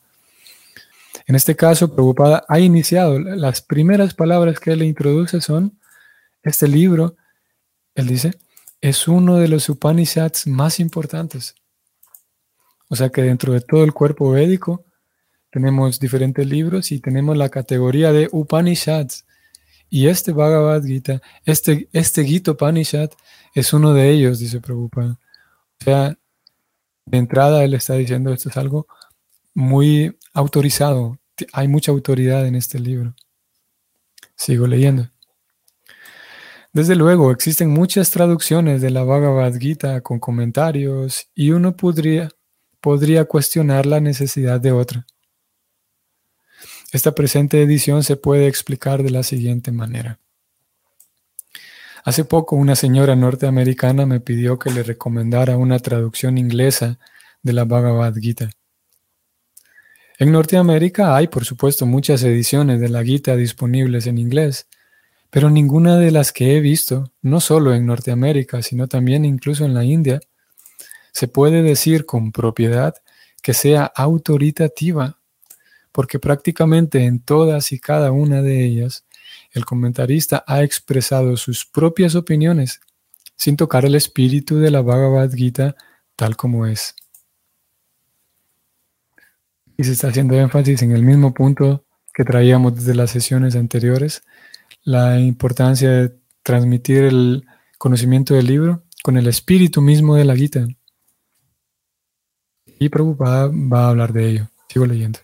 En 1.26 1.35
este 1.35 1.55
caso, 1.55 1.93
Preocupada 1.95 2.43
ha 2.49 2.59
iniciado, 2.59 3.19
las 3.19 3.61
primeras 3.61 4.14
palabras 4.14 4.59
que 4.61 4.73
él 4.73 4.83
introduce 4.83 5.43
son, 5.43 5.79
este 6.43 6.69
libro, 6.69 7.17
él 7.95 8.07
dice, 8.07 8.33
es 8.81 9.07
uno 9.07 9.37
de 9.37 9.49
los 9.49 9.69
Upanishads 9.69 10.47
más 10.47 10.81
importantes. 10.81 11.55
O 12.88 12.97
sea 12.97 13.11
que 13.11 13.21
dentro 13.21 13.52
de 13.52 13.61
todo 13.61 13.85
el 13.85 13.93
cuerpo 13.93 14.31
védico, 14.31 14.87
tenemos 15.50 16.00
diferentes 16.00 16.47
libros 16.47 16.93
y 16.93 17.00
tenemos 17.00 17.37
la 17.37 17.50
categoría 17.50 18.11
de 18.11 18.26
Upanishads. 18.33 19.26
Y 19.90 20.06
este 20.06 20.32
Bhagavad 20.32 20.85
Gita, 20.85 21.20
este, 21.44 21.88
este 21.92 22.25
Gita 22.25 22.56
es 23.54 23.73
uno 23.73 23.92
de 23.92 24.11
ellos, 24.11 24.38
dice 24.38 24.61
Prabhupada. 24.61 25.18
O 25.80 25.85
sea, 25.85 26.16
de 27.06 27.18
entrada 27.18 27.64
él 27.64 27.75
está 27.75 27.94
diciendo 27.94 28.32
esto 28.32 28.49
es 28.49 28.56
algo 28.56 28.87
muy 29.52 30.16
autorizado. 30.32 31.18
Hay 31.52 31.66
mucha 31.66 31.90
autoridad 31.90 32.47
en 32.47 32.54
este 32.54 32.78
libro. 32.78 33.14
Sigo 34.37 34.68
leyendo. 34.68 35.11
Desde 36.73 36.94
luego, 36.94 37.32
existen 37.32 37.70
muchas 37.70 38.12
traducciones 38.12 38.80
de 38.80 38.90
la 38.90 39.02
Bhagavad 39.02 39.54
Gita 39.59 40.02
con 40.02 40.20
comentarios 40.20 41.28
y 41.35 41.50
uno 41.50 41.76
podría, 41.76 42.28
podría 42.80 43.25
cuestionar 43.25 43.87
la 43.87 43.99
necesidad 43.99 44.61
de 44.61 44.70
otra. 44.70 45.04
Esta 46.92 47.12
presente 47.12 47.62
edición 47.62 48.02
se 48.02 48.16
puede 48.16 48.49
explicar 48.49 49.02
de 49.02 49.11
la 49.11 49.23
siguiente 49.23 49.70
manera. 49.70 50.18
Hace 52.04 52.25
poco 52.25 52.56
una 52.56 52.75
señora 52.75 53.14
norteamericana 53.14 54.06
me 54.06 54.20
pidió 54.20 54.59
que 54.59 54.70
le 54.70 54.82
recomendara 54.82 55.56
una 55.56 55.78
traducción 55.78 56.38
inglesa 56.38 56.99
de 57.42 57.52
la 57.52 57.64
Bhagavad 57.64 58.14
Gita. 58.16 58.50
En 60.18 60.32
Norteamérica 60.32 61.14
hay, 61.14 61.28
por 61.28 61.44
supuesto, 61.44 61.87
muchas 61.87 62.23
ediciones 62.25 62.80
de 62.80 62.88
la 62.88 63.04
Gita 63.04 63.37
disponibles 63.37 64.06
en 64.06 64.18
inglés, 64.18 64.66
pero 65.30 65.49
ninguna 65.49 65.97
de 65.97 66.11
las 66.11 66.32
que 66.32 66.56
he 66.56 66.61
visto, 66.61 67.12
no 67.23 67.40
solo 67.40 67.73
en 67.73 67.87
Norteamérica, 67.87 68.62
sino 68.62 68.88
también 68.88 69.25
incluso 69.25 69.64
en 69.64 69.75
la 69.75 69.85
India, 69.85 70.20
se 71.12 71.28
puede 71.28 71.62
decir 71.62 72.04
con 72.04 72.32
propiedad 72.32 72.94
que 73.42 73.54
sea 73.54 73.85
autoritativa 73.85 75.19
porque 75.92 76.18
prácticamente 76.18 77.04
en 77.04 77.20
todas 77.20 77.73
y 77.73 77.78
cada 77.78 78.12
una 78.12 78.42
de 78.42 78.64
ellas 78.64 79.04
el 79.52 79.64
comentarista 79.64 80.44
ha 80.47 80.62
expresado 80.62 81.37
sus 81.37 81.66
propias 81.66 82.14
opiniones 82.14 82.80
sin 83.37 83.56
tocar 83.56 83.85
el 83.85 83.94
espíritu 83.94 84.59
de 84.59 84.70
la 84.70 84.82
Bhagavad 84.82 85.32
Gita 85.32 85.75
tal 86.14 86.37
como 86.37 86.66
es. 86.66 86.94
Y 89.76 89.85
se 89.85 89.92
está 89.92 90.09
haciendo 90.09 90.38
énfasis 90.38 90.82
en 90.82 90.92
el 90.92 91.02
mismo 91.02 91.32
punto 91.32 91.85
que 92.12 92.25
traíamos 92.25 92.75
desde 92.76 92.94
las 92.94 93.11
sesiones 93.11 93.56
anteriores, 93.56 94.23
la 94.82 95.18
importancia 95.18 95.90
de 95.90 96.14
transmitir 96.42 97.04
el 97.04 97.47
conocimiento 97.78 98.35
del 98.35 98.47
libro 98.47 98.82
con 99.02 99.16
el 99.16 99.26
espíritu 99.26 99.80
mismo 99.80 100.16
de 100.16 100.26
la 100.26 100.37
Gita. 100.37 100.66
Y 102.78 102.88
Prabhupada 102.90 103.47
va 103.49 103.87
a 103.87 103.88
hablar 103.88 104.12
de 104.12 104.28
ello. 104.28 104.50
Sigo 104.68 104.85
leyendo. 104.85 105.18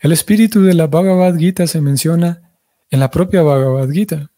El 0.00 0.12
espíritu 0.12 0.62
de 0.62 0.72
la 0.72 0.86
Bhagavad 0.86 1.36
Gita 1.36 1.66
se 1.66 1.82
menciona 1.82 2.54
en 2.90 3.00
la 3.00 3.10
propia 3.10 3.42
Bhagavad 3.42 3.90
Gita. 3.90 4.30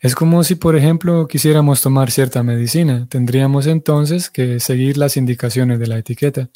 Es 0.00 0.14
como 0.14 0.42
si, 0.42 0.54
por 0.54 0.74
ejemplo, 0.74 1.28
quisiéramos 1.28 1.82
tomar 1.82 2.10
cierta 2.10 2.42
medicina. 2.42 3.06
Tendríamos 3.10 3.66
entonces 3.66 4.30
que 4.30 4.58
seguir 4.58 4.96
las 4.96 5.18
indicaciones 5.18 5.78
de 5.78 5.86
la 5.86 5.98
etiqueta. 5.98 6.48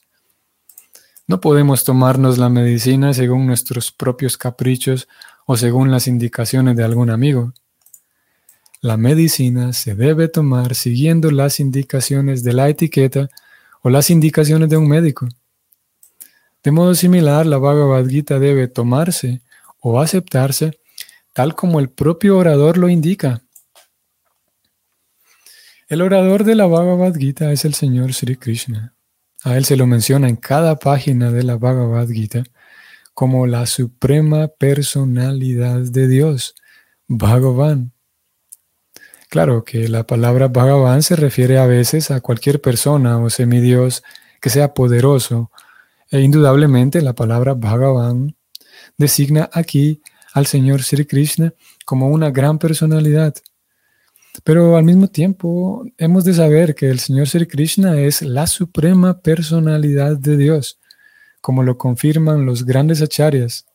No 1.26 1.42
podemos 1.42 1.84
tomarnos 1.84 2.38
la 2.38 2.48
medicina 2.48 3.12
según 3.12 3.46
nuestros 3.46 3.92
propios 3.92 4.38
caprichos 4.38 5.06
o 5.44 5.58
según 5.58 5.90
las 5.90 6.06
indicaciones 6.06 6.76
de 6.76 6.84
algún 6.84 7.10
amigo. 7.10 7.52
La 8.80 8.96
medicina 8.96 9.74
se 9.74 9.94
debe 9.94 10.28
tomar 10.28 10.74
siguiendo 10.74 11.30
las 11.30 11.60
indicaciones 11.60 12.42
de 12.42 12.54
la 12.54 12.70
etiqueta 12.70 13.28
o 13.82 13.90
las 13.90 14.08
indicaciones 14.08 14.70
de 14.70 14.78
un 14.78 14.88
médico. 14.88 15.28
De 16.62 16.70
modo 16.70 16.94
similar, 16.94 17.46
la 17.46 17.58
Bhagavad 17.58 18.06
Gita 18.06 18.38
debe 18.38 18.68
tomarse 18.68 19.40
o 19.80 20.00
aceptarse 20.00 20.78
tal 21.32 21.54
como 21.54 21.80
el 21.80 21.88
propio 21.88 22.36
orador 22.36 22.76
lo 22.76 22.88
indica. 22.88 23.42
El 25.88 26.02
orador 26.02 26.44
de 26.44 26.54
la 26.54 26.66
Bhagavad 26.66 27.14
Gita 27.14 27.50
es 27.50 27.64
el 27.64 27.74
Señor 27.74 28.12
Sri 28.12 28.36
Krishna. 28.36 28.94
A 29.42 29.56
él 29.56 29.64
se 29.64 29.76
lo 29.76 29.86
menciona 29.86 30.28
en 30.28 30.36
cada 30.36 30.78
página 30.78 31.30
de 31.30 31.42
la 31.42 31.56
Bhagavad 31.56 32.08
Gita 32.08 32.42
como 33.14 33.46
la 33.46 33.66
suprema 33.66 34.48
personalidad 34.48 35.80
de 35.80 36.08
Dios, 36.08 36.54
Bhagavan. 37.08 37.92
Claro 39.28 39.64
que 39.64 39.88
la 39.88 40.06
palabra 40.06 40.48
Bhagavan 40.48 41.02
se 41.02 41.16
refiere 41.16 41.58
a 41.58 41.66
veces 41.66 42.10
a 42.10 42.20
cualquier 42.20 42.60
persona 42.60 43.18
o 43.18 43.30
semidios 43.30 44.02
que 44.40 44.50
sea 44.50 44.74
poderoso 44.74 45.50
e 46.10 46.20
indudablemente 46.20 47.00
la 47.02 47.14
palabra 47.14 47.54
Bhagavan 47.54 48.34
designa 48.98 49.48
aquí 49.52 50.02
al 50.32 50.46
Señor 50.46 50.82
Sri 50.82 51.06
Krishna 51.06 51.54
como 51.84 52.08
una 52.08 52.30
gran 52.30 52.58
personalidad. 52.58 53.34
Pero 54.44 54.76
al 54.76 54.84
mismo 54.84 55.08
tiempo 55.08 55.84
hemos 55.98 56.24
de 56.24 56.34
saber 56.34 56.74
que 56.74 56.88
el 56.88 56.98
Señor 56.98 57.28
Sri 57.28 57.46
Krishna 57.46 58.00
es 58.00 58.22
la 58.22 58.46
suprema 58.46 59.20
personalidad 59.20 60.16
de 60.16 60.36
Dios, 60.36 60.78
como 61.40 61.62
lo 61.62 61.78
confirman 61.78 62.46
los 62.46 62.64
grandes 62.64 63.02
acharyas, 63.02 63.66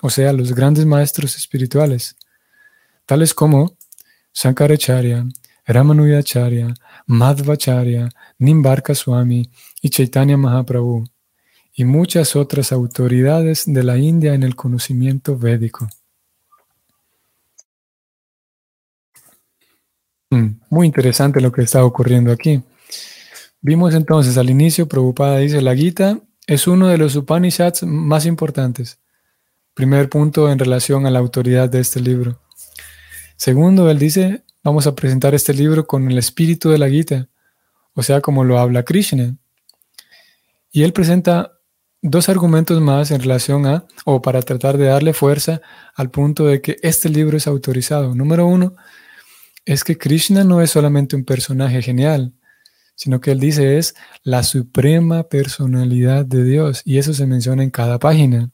o 0.00 0.10
sea, 0.10 0.32
los 0.32 0.54
grandes 0.54 0.86
maestros 0.86 1.36
espirituales, 1.36 2.16
tales 3.06 3.34
como 3.34 3.76
Sankaracharya, 4.32 5.26
Ramanujacharya, 5.66 6.74
Madhvacharya, 7.06 8.08
Nimbarka 8.38 8.94
Swami 8.94 9.48
y 9.80 9.90
Chaitanya 9.90 10.36
Mahaprabhu 10.36 11.04
y 11.74 11.84
muchas 11.84 12.36
otras 12.36 12.72
autoridades 12.72 13.64
de 13.66 13.82
la 13.82 13.96
India 13.96 14.34
en 14.34 14.42
el 14.42 14.54
conocimiento 14.54 15.38
védico. 15.38 15.88
Mm, 20.30 20.60
muy 20.70 20.86
interesante 20.86 21.40
lo 21.40 21.52
que 21.52 21.62
está 21.62 21.84
ocurriendo 21.84 22.32
aquí. 22.32 22.62
Vimos 23.60 23.94
entonces 23.94 24.36
al 24.38 24.50
inicio, 24.50 24.88
Prabhupada 24.88 25.38
dice, 25.38 25.62
la 25.62 25.74
Gita 25.74 26.18
es 26.46 26.66
uno 26.66 26.88
de 26.88 26.98
los 26.98 27.16
Upanishads 27.16 27.84
más 27.84 28.26
importantes. 28.26 28.98
Primer 29.74 30.08
punto 30.08 30.50
en 30.50 30.58
relación 30.58 31.06
a 31.06 31.10
la 31.10 31.20
autoridad 31.20 31.68
de 31.68 31.80
este 31.80 32.00
libro. 32.00 32.40
Segundo, 33.36 33.90
él 33.90 33.98
dice, 33.98 34.42
vamos 34.62 34.86
a 34.86 34.94
presentar 34.94 35.34
este 35.34 35.54
libro 35.54 35.86
con 35.86 36.10
el 36.10 36.18
espíritu 36.18 36.70
de 36.70 36.78
la 36.78 36.88
Gita, 36.88 37.28
o 37.94 38.02
sea, 38.02 38.20
como 38.20 38.44
lo 38.44 38.58
habla 38.58 38.84
Krishna. 38.84 39.36
Y 40.70 40.82
él 40.82 40.92
presenta 40.92 41.52
dos 42.02 42.28
argumentos 42.28 42.80
más 42.80 43.12
en 43.12 43.20
relación 43.20 43.64
a, 43.66 43.86
o 44.04 44.20
para 44.20 44.42
tratar 44.42 44.76
de 44.76 44.86
darle 44.86 45.14
fuerza 45.14 45.62
al 45.94 46.10
punto 46.10 46.46
de 46.46 46.60
que 46.60 46.76
este 46.82 47.08
libro 47.08 47.36
es 47.36 47.46
autorizado. 47.46 48.14
Número 48.14 48.44
uno, 48.44 48.74
es 49.64 49.84
que 49.84 49.96
Krishna 49.96 50.42
no 50.42 50.60
es 50.60 50.72
solamente 50.72 51.14
un 51.14 51.24
personaje 51.24 51.80
genial, 51.80 52.34
sino 52.96 53.20
que 53.20 53.30
él 53.30 53.38
dice 53.40 53.78
es 53.78 53.94
la 54.24 54.42
suprema 54.42 55.22
personalidad 55.28 56.26
de 56.26 56.42
Dios, 56.42 56.82
y 56.84 56.98
eso 56.98 57.14
se 57.14 57.26
menciona 57.26 57.62
en 57.62 57.70
cada 57.70 58.00
página. 58.00 58.50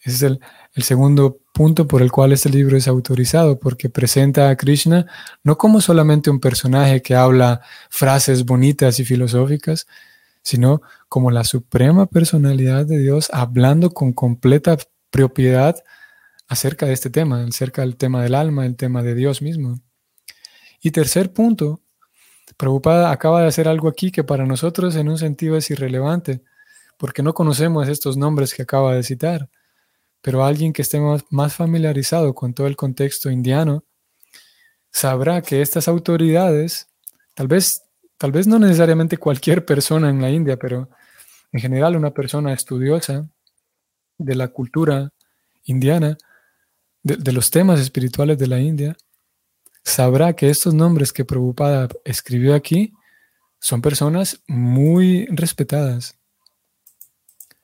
Ese 0.00 0.16
es 0.16 0.22
el, 0.22 0.40
el 0.74 0.82
segundo 0.82 1.38
punto 1.52 1.86
por 1.86 2.00
el 2.00 2.10
cual 2.10 2.32
este 2.32 2.48
libro 2.48 2.78
es 2.78 2.88
autorizado, 2.88 3.60
porque 3.60 3.90
presenta 3.90 4.48
a 4.48 4.56
Krishna 4.56 5.06
no 5.44 5.58
como 5.58 5.82
solamente 5.82 6.30
un 6.30 6.40
personaje 6.40 7.02
que 7.02 7.14
habla 7.14 7.60
frases 7.90 8.46
bonitas 8.46 8.98
y 9.00 9.04
filosóficas, 9.04 9.86
sino 10.42 10.82
como 11.08 11.30
la 11.30 11.44
suprema 11.44 12.06
personalidad 12.06 12.86
de 12.86 12.98
Dios 12.98 13.30
hablando 13.32 13.90
con 13.90 14.12
completa 14.12 14.76
propiedad 15.10 15.76
acerca 16.48 16.86
de 16.86 16.92
este 16.92 17.10
tema, 17.10 17.44
acerca 17.44 17.82
del 17.82 17.96
tema 17.96 18.22
del 18.22 18.34
alma, 18.34 18.66
el 18.66 18.76
tema 18.76 19.02
de 19.02 19.14
Dios 19.14 19.40
mismo. 19.40 19.80
Y 20.80 20.90
tercer 20.90 21.32
punto, 21.32 21.80
Prabhupada 22.56 23.10
acaba 23.10 23.40
de 23.40 23.48
hacer 23.48 23.68
algo 23.68 23.88
aquí 23.88 24.10
que 24.10 24.24
para 24.24 24.46
nosotros 24.46 24.96
en 24.96 25.08
un 25.08 25.18
sentido 25.18 25.56
es 25.56 25.70
irrelevante, 25.70 26.42
porque 26.98 27.22
no 27.22 27.34
conocemos 27.34 27.88
estos 27.88 28.16
nombres 28.16 28.54
que 28.54 28.62
acaba 28.62 28.94
de 28.94 29.02
citar, 29.02 29.48
pero 30.20 30.44
alguien 30.44 30.72
que 30.72 30.82
esté 30.82 31.00
más, 31.30 31.54
familiarizado 31.54 32.34
con 32.34 32.54
todo 32.54 32.66
el 32.66 32.76
contexto 32.76 33.30
indiano 33.30 33.84
sabrá 34.90 35.42
que 35.42 35.62
estas 35.62 35.88
autoridades, 35.88 36.88
tal 37.34 37.48
vez, 37.48 37.82
tal 38.22 38.30
vez 38.30 38.46
no 38.46 38.60
necesariamente 38.60 39.16
cualquier 39.16 39.64
persona 39.64 40.08
en 40.08 40.22
la 40.22 40.30
India, 40.30 40.56
pero 40.56 40.88
en 41.50 41.58
general 41.58 41.96
una 41.96 42.12
persona 42.12 42.52
estudiosa 42.52 43.28
de 44.16 44.36
la 44.36 44.46
cultura 44.46 45.10
indiana, 45.64 46.16
de, 47.02 47.32
los 47.32 47.50
temas 47.50 47.80
espirituales 47.80 48.38
de 48.38 48.46
la 48.46 48.60
India, 48.60 48.96
sabrá 49.82 50.34
que 50.34 50.50
estos 50.50 50.72
nombres 50.72 51.12
que 51.12 51.24
Prabhupada 51.24 51.88
escribió 52.04 52.54
aquí 52.54 52.92
son 53.58 53.82
personas 53.82 54.40
muy 54.46 55.26
respetadas. 55.26 56.16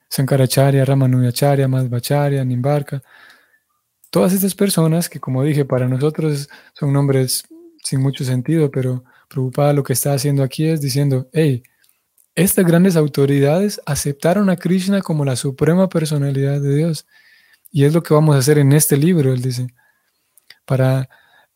Sankaracharya, 0.09 0.85
Ramanujacharya, 0.85 1.69
Madhvacharya, 1.69 2.45
Nimbarka, 2.45 3.01
todas 4.11 4.33
estas 4.33 4.57
personas 4.57 5.09
que 5.09 5.21
como 5.21 5.45
dije 5.45 5.65
para 5.65 5.87
nosotros 5.87 6.49
son 6.73 6.93
nombres 6.93 7.45
sin 7.85 8.01
mucho 8.01 8.25
sentido, 8.25 8.73
pero 8.73 9.05
Prabhupada 9.29 9.73
lo 9.73 9.83
que 9.83 9.93
está 9.93 10.13
haciendo 10.13 10.43
aquí 10.43 10.67
es 10.67 10.81
diciendo, 10.81 11.29
hey, 11.33 11.63
estas 12.35 12.65
grandes 12.65 12.97
autoridades 12.97 13.81
aceptaron 13.85 14.49
a 14.51 14.57
Krishna 14.57 15.03
como 15.03 15.25
la 15.25 15.37
suprema 15.37 15.89
personalidad 15.89 16.61
de 16.61 16.77
Dios 16.77 17.07
y 17.71 17.85
es 17.85 17.93
lo 17.93 18.03
que 18.03 18.15
vamos 18.15 18.35
a 18.35 18.39
hacer 18.39 18.59
en 18.59 18.73
este 18.73 18.97
libro, 18.97 19.33
él 19.33 19.43
dice, 19.43 19.69
para, 20.65 21.09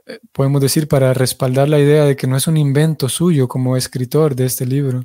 eh, 0.06 0.18
podemos 0.32 0.60
decir, 0.60 0.88
para 0.88 1.14
respaldar 1.14 1.68
la 1.68 1.78
idea 1.78 2.04
de 2.04 2.16
que 2.16 2.26
no 2.26 2.36
es 2.36 2.46
un 2.46 2.56
invento 2.56 3.08
suyo 3.08 3.48
como 3.48 3.76
escritor 3.76 4.34
de 4.34 4.46
este 4.46 4.66
libro, 4.66 5.04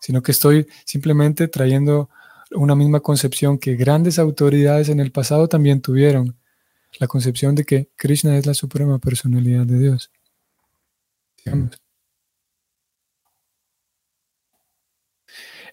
sino 0.00 0.22
que 0.22 0.32
estoy 0.32 0.66
simplemente 0.84 1.48
trayendo 1.48 2.10
una 2.52 2.74
misma 2.74 3.00
concepción 3.00 3.58
que 3.58 3.76
grandes 3.76 4.18
autoridades 4.18 4.88
en 4.88 5.00
el 5.00 5.12
pasado 5.12 5.48
también 5.48 5.80
tuvieron, 5.80 6.36
la 6.98 7.08
concepción 7.08 7.54
de 7.54 7.64
que 7.64 7.90
Krishna 7.96 8.36
es 8.36 8.46
la 8.46 8.54
suprema 8.54 8.98
personalidad 8.98 9.66
de 9.66 9.78
Dios. 9.78 10.10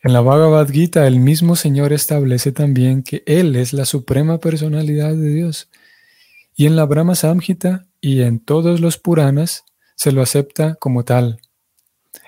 En 0.04 0.14
la 0.14 0.22
Bhagavad 0.22 0.68
Gita, 0.68 1.06
el 1.06 1.20
mismo 1.20 1.56
Señor 1.56 1.94
establece 1.94 2.52
también 2.52 3.04
que 3.04 3.22
Él 3.28 3.56
es 3.56 3.72
la 3.72 3.86
suprema 3.86 4.40
personalidad 4.40 5.12
de 5.12 5.30
Dios. 5.30 5.70
Y 6.56 6.66
en 6.66 6.76
la 6.76 6.86
Brahma 6.86 7.14
Samhita 7.14 7.86
y 8.02 8.22
en 8.22 8.40
todos 8.40 8.80
los 8.80 8.98
Puranas 8.98 9.64
se 9.96 10.12
lo 10.12 10.24
acepta 10.24 10.74
como 10.76 11.06
tal. 11.06 11.40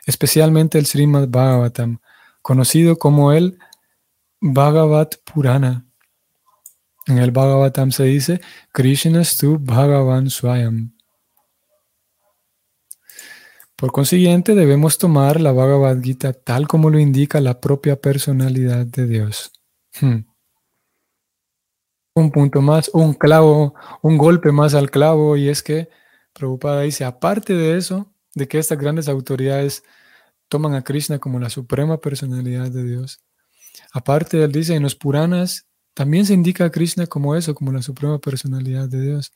Especialmente 0.05 0.77
el 0.77 0.85
Srimad 0.85 1.27
Bhagavatam, 1.29 1.99
conocido 2.43 2.97
como 2.97 3.33
el 3.33 3.57
Bhagavat 4.39 5.15
Purana. 5.23 5.87
En 7.07 7.17
el 7.17 7.31
Bhagavatam 7.31 7.91
se 7.91 8.03
dice 8.03 8.39
Krishna 8.71 9.23
Stu 9.23 9.57
Bhagavan 9.57 10.29
Swayam. 10.29 10.93
Por 13.75 13.91
consiguiente, 13.91 14.55
debemos 14.55 14.97
tomar 14.97 15.41
la 15.41 15.51
Bhagavad 15.51 16.01
Gita 16.01 16.33
tal 16.33 16.67
como 16.67 16.89
lo 16.89 16.99
indica 16.99 17.41
la 17.41 17.59
propia 17.59 17.99
personalidad 17.99 18.85
de 18.85 19.07
Dios. 19.07 19.51
Hmm. 19.99 20.25
Un 22.15 22.31
punto 22.31 22.61
más, 22.61 22.89
un 22.93 23.13
clavo, 23.13 23.73
un 24.01 24.17
golpe 24.17 24.51
más 24.51 24.75
al 24.75 24.91
clavo, 24.91 25.35
y 25.35 25.49
es 25.49 25.63
que 25.63 25.89
Prabhupada 26.33 26.81
dice, 26.81 27.05
aparte 27.05 27.53
de 27.53 27.77
eso, 27.77 28.13
de 28.35 28.47
que 28.47 28.59
estas 28.59 28.77
grandes 28.77 29.07
autoridades 29.07 29.83
toman 30.47 30.75
a 30.75 30.83
Krishna 30.83 31.17
como 31.17 31.39
la 31.39 31.49
suprema 31.49 31.99
personalidad 31.99 32.69
de 32.69 32.83
Dios, 32.83 33.23
aparte 33.91 34.43
él 34.43 34.51
dice, 34.51 34.75
en 34.75 34.83
los 34.83 34.95
Puranas 34.95 35.67
también 35.93 36.25
se 36.25 36.33
indica 36.33 36.65
a 36.65 36.71
Krishna 36.71 37.07
como 37.07 37.35
eso, 37.35 37.55
como 37.55 37.71
la 37.71 37.81
suprema 37.81 38.19
personalidad 38.19 38.87
de 38.87 39.01
Dios. 39.01 39.33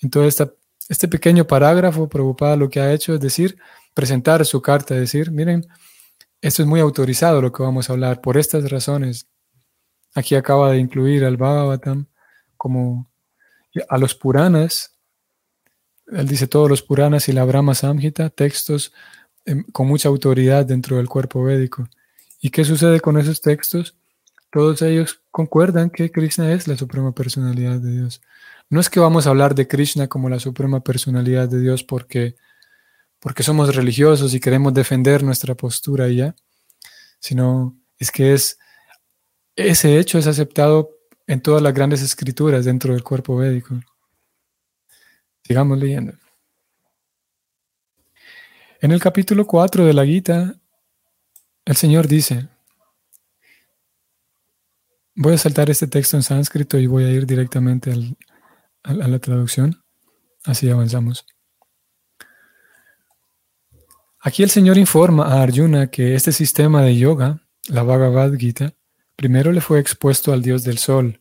En 0.00 0.10
toda 0.10 0.26
esta 0.26 0.52
este 0.88 1.08
pequeño 1.08 1.46
parágrafo, 1.46 2.08
Prabhupada 2.08 2.56
lo 2.56 2.68
que 2.68 2.80
ha 2.80 2.92
hecho 2.92 3.14
es 3.14 3.20
decir, 3.20 3.58
presentar 3.94 4.44
su 4.44 4.62
carta, 4.62 4.94
decir, 4.94 5.30
miren, 5.30 5.66
esto 6.40 6.62
es 6.62 6.68
muy 6.68 6.80
autorizado 6.80 7.40
lo 7.40 7.52
que 7.52 7.62
vamos 7.62 7.88
a 7.88 7.94
hablar 7.94 8.20
por 8.20 8.36
estas 8.36 8.70
razones. 8.70 9.26
Aquí 10.14 10.34
acaba 10.34 10.70
de 10.70 10.78
incluir 10.78 11.24
al 11.24 11.36
Bhagavatam 11.36 12.06
como 12.56 13.10
a 13.88 13.98
los 13.98 14.14
Puranas. 14.14 14.96
Él 16.06 16.28
dice 16.28 16.46
todos 16.46 16.68
los 16.70 16.82
Puranas 16.82 17.28
y 17.28 17.32
la 17.32 17.44
Brahma 17.44 17.74
Samhita, 17.74 18.30
textos 18.30 18.92
em, 19.44 19.64
con 19.72 19.88
mucha 19.88 20.08
autoridad 20.08 20.64
dentro 20.64 20.98
del 20.98 21.08
cuerpo 21.08 21.42
védico. 21.42 21.88
¿Y 22.40 22.50
qué 22.50 22.64
sucede 22.64 23.00
con 23.00 23.18
esos 23.18 23.40
textos? 23.40 23.96
Todos 24.52 24.82
ellos 24.82 25.20
concuerdan 25.30 25.90
que 25.90 26.10
Krishna 26.10 26.52
es 26.52 26.68
la 26.68 26.76
suprema 26.76 27.12
personalidad 27.12 27.80
de 27.80 27.92
Dios. 27.92 28.20
No 28.68 28.80
es 28.80 28.90
que 28.90 28.98
vamos 28.98 29.26
a 29.26 29.30
hablar 29.30 29.54
de 29.54 29.68
Krishna 29.68 30.08
como 30.08 30.28
la 30.28 30.40
suprema 30.40 30.80
personalidad 30.80 31.48
de 31.48 31.60
Dios 31.60 31.84
porque, 31.84 32.34
porque 33.20 33.44
somos 33.44 33.74
religiosos 33.74 34.34
y 34.34 34.40
queremos 34.40 34.74
defender 34.74 35.22
nuestra 35.22 35.54
postura 35.54 36.08
ya, 36.08 36.34
sino 37.20 37.78
es 37.98 38.10
que 38.10 38.34
es, 38.34 38.58
ese 39.54 39.98
hecho 39.98 40.18
es 40.18 40.26
aceptado 40.26 40.90
en 41.28 41.40
todas 41.40 41.62
las 41.62 41.74
grandes 41.74 42.02
escrituras 42.02 42.64
dentro 42.64 42.92
del 42.92 43.04
cuerpo 43.04 43.36
védico. 43.36 43.80
Sigamos 45.44 45.78
leyendo. 45.78 46.14
En 48.80 48.90
el 48.90 49.00
capítulo 49.00 49.46
4 49.46 49.86
de 49.86 49.94
la 49.94 50.04
Gita, 50.04 50.54
el 51.64 51.76
Señor 51.76 52.08
dice, 52.08 52.48
voy 55.14 55.34
a 55.34 55.38
saltar 55.38 55.70
este 55.70 55.86
texto 55.86 56.16
en 56.16 56.22
sánscrito 56.24 56.78
y 56.78 56.86
voy 56.86 57.04
a 57.04 57.10
ir 57.10 57.26
directamente 57.26 57.90
al, 57.92 58.16
a 58.86 59.08
la 59.08 59.18
traducción. 59.18 59.82
Así 60.44 60.70
avanzamos. 60.70 61.26
Aquí 64.20 64.42
el 64.42 64.50
Señor 64.50 64.78
informa 64.78 65.24
a 65.26 65.42
Arjuna 65.42 65.88
que 65.88 66.14
este 66.14 66.32
sistema 66.32 66.82
de 66.82 66.96
yoga, 66.96 67.42
la 67.68 67.82
Bhagavad 67.82 68.34
Gita, 68.34 68.74
primero 69.14 69.52
le 69.52 69.60
fue 69.60 69.78
expuesto 69.78 70.32
al 70.32 70.42
dios 70.42 70.64
del 70.64 70.78
sol. 70.78 71.20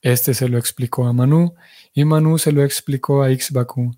Este 0.00 0.34
se 0.34 0.48
lo 0.48 0.58
explicó 0.58 1.06
a 1.06 1.12
Manu 1.12 1.54
y 1.92 2.04
Manu 2.04 2.38
se 2.38 2.52
lo 2.52 2.62
explicó 2.62 3.22
a 3.22 3.30
Ixbaku. 3.32 3.94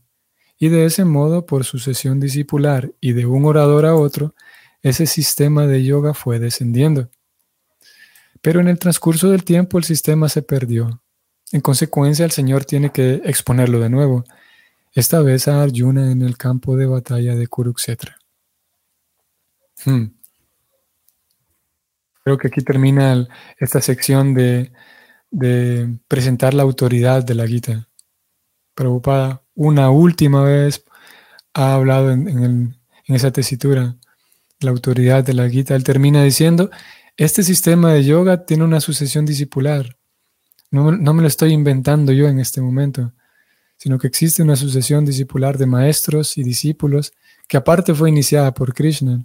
Y 0.59 0.69
de 0.69 0.85
ese 0.85 1.05
modo, 1.05 1.47
por 1.47 1.65
sucesión 1.65 2.21
discipular 2.21 2.93
y 3.01 3.13
de 3.13 3.27
un 3.27 3.45
orador 3.45 3.87
a 3.87 3.95
otro, 3.95 4.35
ese 4.83 5.07
sistema 5.07 5.67
de 5.67 5.85
yoga 5.85 6.15
fue 6.15 6.39
descendiendo. 6.39 7.11
Pero 8.41 8.61
en 8.61 8.69
el 8.69 8.79
transcurso 8.79 9.31
del 9.31 9.45
tiempo 9.45 9.79
el 9.79 9.85
sistema 9.85 10.29
se 10.29 10.43
perdió 10.43 11.03
en 11.53 11.61
consecuencia, 11.61 12.25
el 12.25 12.31
Señor 12.31 12.65
tiene 12.65 12.91
que 12.91 13.23
exponerlo 13.25 13.81
de 13.81 13.91
nuevo, 13.91 14.25
esta 14.93 15.21
vez 15.21 15.49
a 15.49 15.63
Arjuna 15.63 16.11
en 16.11 16.23
el 16.23 16.37
campo 16.37 16.77
de 16.77 16.87
batalla 16.87 17.35
de 17.35 17.47
Kurukshetra. 17.47 18.19
Hmm. 19.85 20.07
Creo 22.23 22.39
que 22.39 22.49
aquí 22.49 22.61
termina 22.61 23.27
esta 23.59 23.81
sección 23.81 24.35
de, 24.35 24.73
presentar 26.09 26.55
la 26.55 26.63
autoridad 26.63 27.25
de 27.25 27.35
la 27.35 27.47
Gita. 27.47 27.89
Prabhupada 28.75 29.43
una 29.55 29.91
última 29.91 30.43
vez 30.43 30.85
ha 31.55 31.75
hablado 31.75 32.11
en, 32.11 32.29
en 32.29 33.15
esa 33.15 33.31
tesitura 33.31 33.97
la 34.61 34.71
autoridad 34.71 35.25
de 35.25 35.35
la 35.35 35.49
Gita. 35.49 35.75
Él 35.75 35.85
termina 35.85 36.23
diciendo, 36.23 36.71
este 37.17 37.43
sistema 37.43 37.93
de 37.93 38.05
yoga 38.05 38.45
tiene 38.45 38.65
una 38.65 38.81
sucesión 38.81 39.25
discipular. 39.25 39.97
No, 40.71 40.93
me 40.93 41.23
lo 41.23 41.27
estoy 41.27 41.53
inventando 41.53 42.13
yo 42.13 42.29
en 42.29 42.39
este 42.39 42.61
momento, 42.61 43.13
sino 43.77 43.99
que 43.99 44.07
existe 44.07 44.43
una 44.43 44.55
sucesión 44.55 45.05
discipular 45.05 45.59
de 45.59 45.67
maestros 45.67 46.39
y 46.39 46.45
discípulos 46.45 47.13
que 47.49 47.57
aparte 47.57 47.93
fue 47.93 48.09
iniciada 48.09 48.55
por 48.55 48.73
Krishna. 48.73 49.25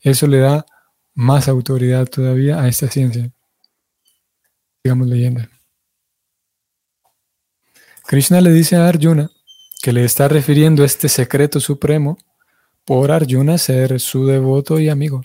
Eso 0.00 0.26
le 0.26 0.38
da 0.38 0.66
más 1.14 1.48
autoridad 1.48 2.06
todavía 2.06 2.60
a 2.60 2.68
esta 2.68 2.88
ciencia. 2.88 3.30
Sigamos 4.82 5.08
leyendo. 5.08 5.42
Krishna 8.06 8.40
le 8.42 8.52
dice 8.52 8.76
a 8.76 8.88
Arjuna 8.88 9.30
que 9.80 9.92
le 9.92 10.04
está 10.04 10.28
refiriendo 10.28 10.84
este 10.84 11.08
secreto 11.08 11.60
supremo 11.60 12.18
por 12.84 13.10
Arjuna 13.10 13.56
ser 13.56 13.98
su 13.98 14.26
devoto 14.26 14.78
y 14.78 14.90
amigo. 14.90 15.22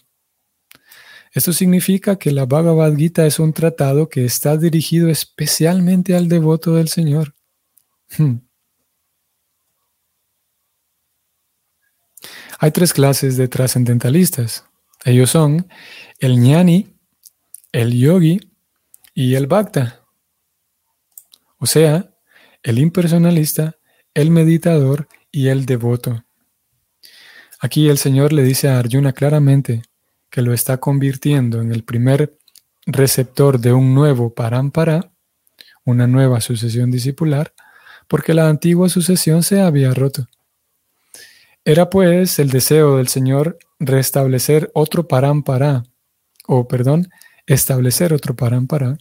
Esto 1.38 1.54
significa 1.54 2.16
que 2.16 2.32
la 2.32 2.48
Bhagavad 2.48 2.96
Gita 2.96 3.28
es 3.28 3.38
un 3.38 3.54
tratado 3.54 4.10
que 4.10 4.26
está 4.26 4.58
dirigido 4.58 5.08
especialmente 5.08 6.16
al 6.16 6.30
devoto 6.30 6.74
del 6.74 6.88
Señor. 6.88 7.36
Hmm. 8.18 8.38
Hay 12.58 12.72
tres 12.72 12.92
clases 12.92 13.38
de 13.38 13.48
trascendentalistas. 13.48 14.66
Ellos 15.06 15.30
son 15.30 15.68
el 16.18 16.42
ñani, 16.42 16.98
el 17.72 17.96
yogi 17.96 18.40
y 19.14 19.36
el 19.36 19.46
bhakta. 19.46 20.04
O 21.60 21.68
sea, 21.68 22.16
el 22.64 22.80
impersonalista, 22.80 23.78
el 24.16 24.32
meditador 24.32 25.08
y 25.32 25.50
el 25.50 25.68
devoto. 25.68 26.26
Aquí 27.60 27.90
el 27.90 28.00
Señor 28.00 28.34
le 28.34 28.42
dice 28.42 28.70
a 28.70 28.80
Arjuna 28.80 29.14
claramente 29.14 29.84
que 30.30 30.42
lo 30.42 30.54
está 30.54 30.78
convirtiendo 30.78 31.62
en 31.62 31.72
el 31.72 31.84
primer 31.84 32.38
receptor 32.86 33.60
de 33.60 33.74
un 33.74 33.94
nuevo 33.94 34.34
parampara, 34.34 35.12
una 35.86 36.08
nueva 36.08 36.42
sucesión 36.42 36.92
discipular, 36.92 37.54
porque 38.08 38.34
la 38.34 38.50
antigua 38.50 38.90
sucesión 38.90 39.44
se 39.44 39.62
había 39.62 39.94
roto. 39.94 40.28
Era 41.66 41.90
pues 41.90 42.40
el 42.40 42.50
deseo 42.50 42.98
del 42.98 43.10
Señor 43.10 43.58
restablecer 43.80 44.72
otro 44.74 45.08
parampara, 45.08 45.84
o 46.48 46.68
perdón, 46.68 47.10
establecer 47.46 48.14
otro 48.14 48.36
parampara, 48.36 48.98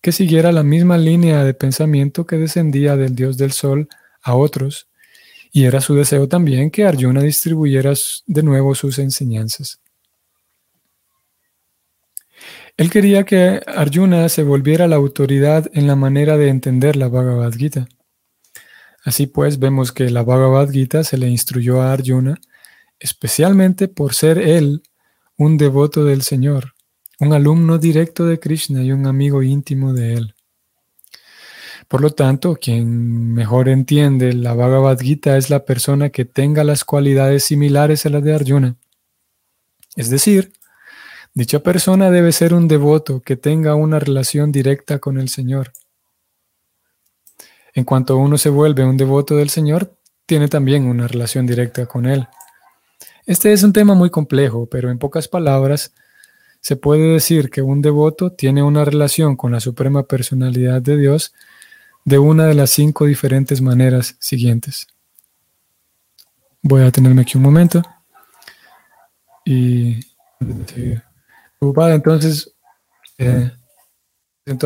que 0.00 0.12
siguiera 0.12 0.52
la 0.52 0.62
misma 0.62 0.98
línea 0.98 1.44
de 1.44 1.54
pensamiento 1.54 2.26
que 2.26 2.36
descendía 2.36 2.96
del 2.96 3.14
Dios 3.14 3.36
del 3.36 3.52
Sol 3.52 3.88
a 4.22 4.34
otros, 4.34 4.88
y 5.52 5.64
era 5.64 5.80
su 5.80 5.94
deseo 5.94 6.28
también 6.28 6.70
que 6.70 6.84
Arjuna 6.84 7.22
distribuyera 7.22 7.92
de 8.26 8.42
nuevo 8.42 8.74
sus 8.74 8.98
enseñanzas. 8.98 9.81
Él 12.76 12.90
quería 12.90 13.24
que 13.24 13.60
Arjuna 13.66 14.28
se 14.28 14.42
volviera 14.42 14.88
la 14.88 14.96
autoridad 14.96 15.70
en 15.74 15.86
la 15.86 15.96
manera 15.96 16.36
de 16.36 16.48
entender 16.48 16.96
la 16.96 17.08
Bhagavad 17.08 17.52
Gita. 17.52 17.86
Así 19.04 19.26
pues, 19.26 19.58
vemos 19.58 19.92
que 19.92 20.10
la 20.10 20.22
Bhagavad 20.22 20.70
Gita 20.70 21.04
se 21.04 21.18
le 21.18 21.28
instruyó 21.28 21.82
a 21.82 21.92
Arjuna 21.92 22.40
especialmente 23.02 23.88
por 23.88 24.14
ser 24.14 24.38
él 24.38 24.82
un 25.36 25.58
devoto 25.58 26.04
del 26.04 26.22
Señor, 26.22 26.74
un 27.18 27.32
alumno 27.32 27.78
directo 27.78 28.26
de 28.26 28.38
Krishna 28.38 28.82
y 28.84 28.92
un 28.92 29.06
amigo 29.06 29.42
íntimo 29.42 29.92
de 29.92 30.14
él. 30.14 30.34
Por 31.88 32.00
lo 32.00 32.10
tanto, 32.10 32.56
quien 32.56 33.34
mejor 33.34 33.68
entiende 33.68 34.32
la 34.34 34.54
Bhagavad 34.54 35.00
Gita 35.00 35.36
es 35.36 35.50
la 35.50 35.64
persona 35.64 36.10
que 36.10 36.24
tenga 36.24 36.62
las 36.62 36.84
cualidades 36.84 37.42
similares 37.42 38.06
a 38.06 38.08
las 38.08 38.22
de 38.22 38.34
Arjuna. 38.34 38.76
Es 39.96 40.08
decir, 40.08 40.52
dicha 41.34 41.60
persona 41.60 42.10
debe 42.10 42.32
ser 42.32 42.54
un 42.54 42.68
devoto 42.68 43.20
que 43.20 43.36
tenga 43.36 43.74
una 43.74 43.98
relación 43.98 44.52
directa 44.52 44.98
con 44.98 45.18
el 45.18 45.28
Señor. 45.28 45.72
En 47.74 47.84
cuanto 47.84 48.16
uno 48.16 48.36
se 48.36 48.50
vuelve 48.50 48.84
un 48.84 48.96
devoto 48.96 49.36
del 49.36 49.48
Señor, 49.48 49.96
tiene 50.26 50.48
también 50.48 50.86
una 50.86 51.08
relación 51.08 51.46
directa 51.46 51.86
con 51.86 52.06
Él. 52.06 52.28
Este 53.26 53.52
es 53.52 53.62
un 53.62 53.72
tema 53.72 53.94
muy 53.94 54.10
complejo, 54.10 54.66
pero 54.66 54.90
en 54.90 54.98
pocas 54.98 55.28
palabras, 55.28 55.92
se 56.60 56.76
puede 56.76 57.14
decir 57.14 57.50
que 57.50 57.60
un 57.60 57.82
devoto 57.82 58.32
tiene 58.32 58.62
una 58.62 58.84
relación 58.84 59.36
con 59.36 59.52
la 59.52 59.60
Suprema 59.60 60.04
Personalidad 60.04 60.80
de 60.80 60.96
Dios 60.96 61.34
de 62.04 62.18
una 62.18 62.46
de 62.46 62.54
las 62.54 62.70
cinco 62.70 63.06
diferentes 63.06 63.60
maneras 63.60 64.16
siguientes. 64.20 64.86
Voy 66.62 66.82
a 66.82 66.92
tenerme 66.92 67.22
aquí 67.22 67.36
un 67.36 67.42
momento. 67.42 67.82
Y 69.44 70.06
entonces, 71.92 72.54
eh, 73.18 73.50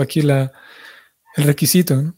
aquí 0.01 0.23
la, 0.23 0.53
el 1.37 1.45
requisito, 1.45 2.15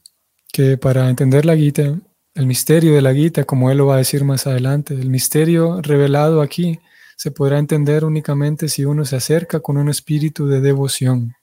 que 0.52 0.78
para 0.78 1.08
entender 1.08 1.44
la 1.44 1.56
Gita, 1.56 1.98
el 2.34 2.46
misterio 2.46 2.94
de 2.94 3.02
la 3.02 3.12
Gita, 3.12 3.44
como 3.44 3.70
él 3.70 3.78
lo 3.78 3.86
va 3.86 3.96
a 3.96 3.98
decir 3.98 4.24
más 4.24 4.46
adelante, 4.46 4.94
el 4.94 5.10
misterio 5.10 5.82
revelado 5.82 6.40
aquí 6.40 6.78
se 7.16 7.32
podrá 7.32 7.58
entender 7.58 8.04
únicamente 8.04 8.68
si 8.68 8.84
uno 8.84 9.04
se 9.04 9.16
acerca 9.16 9.58
con 9.58 9.76
un 9.76 9.88
espíritu 9.88 10.46
de 10.46 10.60
devoción. 10.60 11.34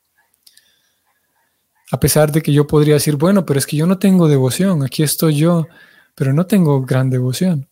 A 1.92 2.00
pesar 2.00 2.32
de 2.32 2.42
que 2.42 2.54
yo 2.54 2.66
podría 2.66 2.94
decir, 2.94 3.18
bueno, 3.18 3.46
pero 3.46 3.60
es 3.60 3.68
que 3.68 3.76
yo 3.76 3.86
no 3.86 4.00
tengo 4.00 4.30
devoción, 4.30 4.84
aquí 4.84 5.04
estoy 5.04 5.36
yo, 5.36 5.68
pero 6.16 6.32
no 6.32 6.46
tengo 6.46 6.82
gran 6.82 7.10
devoción. 7.10 7.68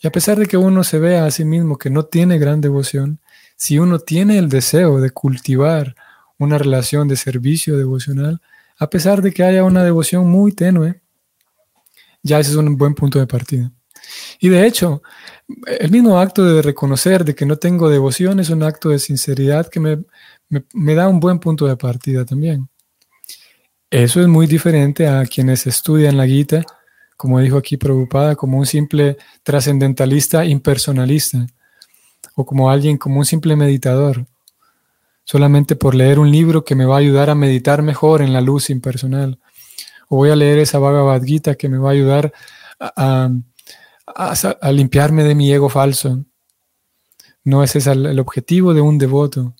Y 0.00 0.08
a 0.08 0.10
pesar 0.10 0.38
de 0.38 0.46
que 0.46 0.56
uno 0.56 0.82
se 0.82 0.98
vea 0.98 1.24
a 1.24 1.30
sí 1.30 1.44
mismo 1.44 1.78
que 1.78 1.90
no 1.90 2.04
tiene 2.04 2.38
gran 2.38 2.60
devoción, 2.60 3.20
si 3.58 3.78
uno 3.78 3.98
tiene 3.98 4.38
el 4.38 4.48
deseo 4.48 5.00
de 5.00 5.10
cultivar 5.10 5.96
una 6.38 6.58
relación 6.58 7.08
de 7.08 7.16
servicio 7.16 7.76
devocional, 7.76 8.40
a 8.78 8.88
pesar 8.88 9.20
de 9.20 9.32
que 9.32 9.42
haya 9.42 9.64
una 9.64 9.82
devoción 9.82 10.30
muy 10.30 10.52
tenue, 10.52 11.00
ya 12.22 12.38
ese 12.38 12.52
es 12.52 12.56
un 12.56 12.76
buen 12.76 12.94
punto 12.94 13.18
de 13.18 13.26
partida. 13.26 13.72
Y 14.38 14.48
de 14.48 14.64
hecho, 14.64 15.02
el 15.66 15.90
mismo 15.90 16.20
acto 16.20 16.44
de 16.44 16.62
reconocer 16.62 17.24
de 17.24 17.34
que 17.34 17.46
no 17.46 17.56
tengo 17.56 17.90
devoción 17.90 18.38
es 18.38 18.48
un 18.48 18.62
acto 18.62 18.90
de 18.90 19.00
sinceridad 19.00 19.66
que 19.68 19.80
me, 19.80 20.04
me 20.72 20.94
da 20.94 21.08
un 21.08 21.18
buen 21.18 21.40
punto 21.40 21.66
de 21.66 21.76
partida 21.76 22.24
también. 22.24 22.68
Eso 23.90 24.20
es 24.20 24.28
muy 24.28 24.46
diferente 24.46 25.08
a 25.08 25.26
quienes 25.26 25.66
estudian 25.66 26.16
la 26.16 26.26
Gita, 26.26 26.64
como 27.16 27.40
dijo 27.40 27.56
aquí 27.56 27.76
Prabhupada, 27.76 28.36
como 28.36 28.58
un 28.58 28.66
simple 28.66 29.16
trascendentalista 29.42 30.44
impersonalista 30.44 31.44
o 32.40 32.46
como 32.46 32.70
alguien, 32.70 32.98
como 32.98 33.18
un 33.18 33.24
simple 33.24 33.56
meditador, 33.56 34.24
solamente 35.24 35.74
por 35.74 35.96
leer 35.96 36.20
un 36.20 36.30
libro 36.30 36.64
que 36.64 36.76
me 36.76 36.84
va 36.84 36.94
a 36.94 36.98
ayudar 37.00 37.30
a 37.30 37.34
meditar 37.34 37.82
mejor 37.82 38.22
en 38.22 38.32
la 38.32 38.40
luz 38.40 38.70
impersonal. 38.70 39.40
O 40.08 40.18
voy 40.18 40.30
a 40.30 40.36
leer 40.36 40.60
esa 40.60 40.78
Bhagavad 40.78 41.20
Gita 41.24 41.56
que 41.56 41.68
me 41.68 41.78
va 41.78 41.88
a 41.88 41.92
ayudar 41.94 42.32
a, 42.78 43.28
limpiarme 44.70 45.24
de 45.24 45.34
mi 45.34 45.52
ego 45.52 45.68
falso. 45.68 46.24
No 47.42 47.64
ese 47.64 47.78
es 47.78 47.88
el 47.88 48.20
objetivo 48.20 48.72
de 48.72 48.82
un 48.82 48.98
devoto. 48.98 49.56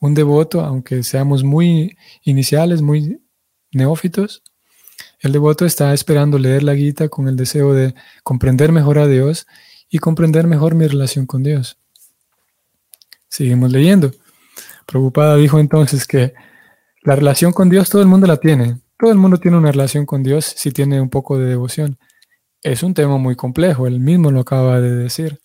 Un 0.00 0.14
devoto, 0.14 0.60
aunque 0.60 1.02
seamos 1.02 1.42
muy 1.42 1.96
iniciales, 2.22 2.80
muy 2.80 3.20
neófitos, 3.72 4.44
el 5.18 5.32
devoto 5.32 5.66
está 5.66 5.92
esperando 5.92 6.38
leer 6.38 6.62
la 6.62 6.76
Gita 6.76 7.08
con 7.08 7.26
el 7.26 7.34
deseo 7.34 7.74
de 7.74 7.92
comprender 8.22 8.70
mejor 8.70 9.00
a 9.00 9.08
Dios 9.08 9.48
y 9.90 9.98
comprender 9.98 10.46
mejor 10.46 10.76
mi 10.76 10.86
relación 10.86 11.26
con 11.26 11.42
Dios. 11.42 11.76
Seguimos 13.34 13.72
leyendo. 13.72 14.12
Preocupada 14.86 15.36
dijo 15.36 15.58
entonces 15.58 16.06
que 16.06 16.34
la 17.02 17.16
relación 17.16 17.52
con 17.52 17.68
Dios 17.68 17.88
todo 17.90 18.02
el 18.02 18.08
mundo 18.08 18.26
la 18.26 18.36
tiene. 18.36 18.80
Todo 18.98 19.10
el 19.10 19.18
mundo 19.18 19.38
tiene 19.38 19.56
una 19.56 19.72
relación 19.72 20.06
con 20.06 20.22
Dios 20.22 20.44
si 20.56 20.70
tiene 20.70 21.00
un 21.00 21.10
poco 21.10 21.38
de 21.38 21.46
devoción. 21.46 21.98
Es 22.62 22.82
un 22.82 22.94
tema 22.94 23.18
muy 23.18 23.36
complejo, 23.36 23.86
él 23.86 24.00
mismo 24.00 24.30
lo 24.30 24.40
acaba 24.40 24.80
de 24.80 24.94
decir. 24.94 25.40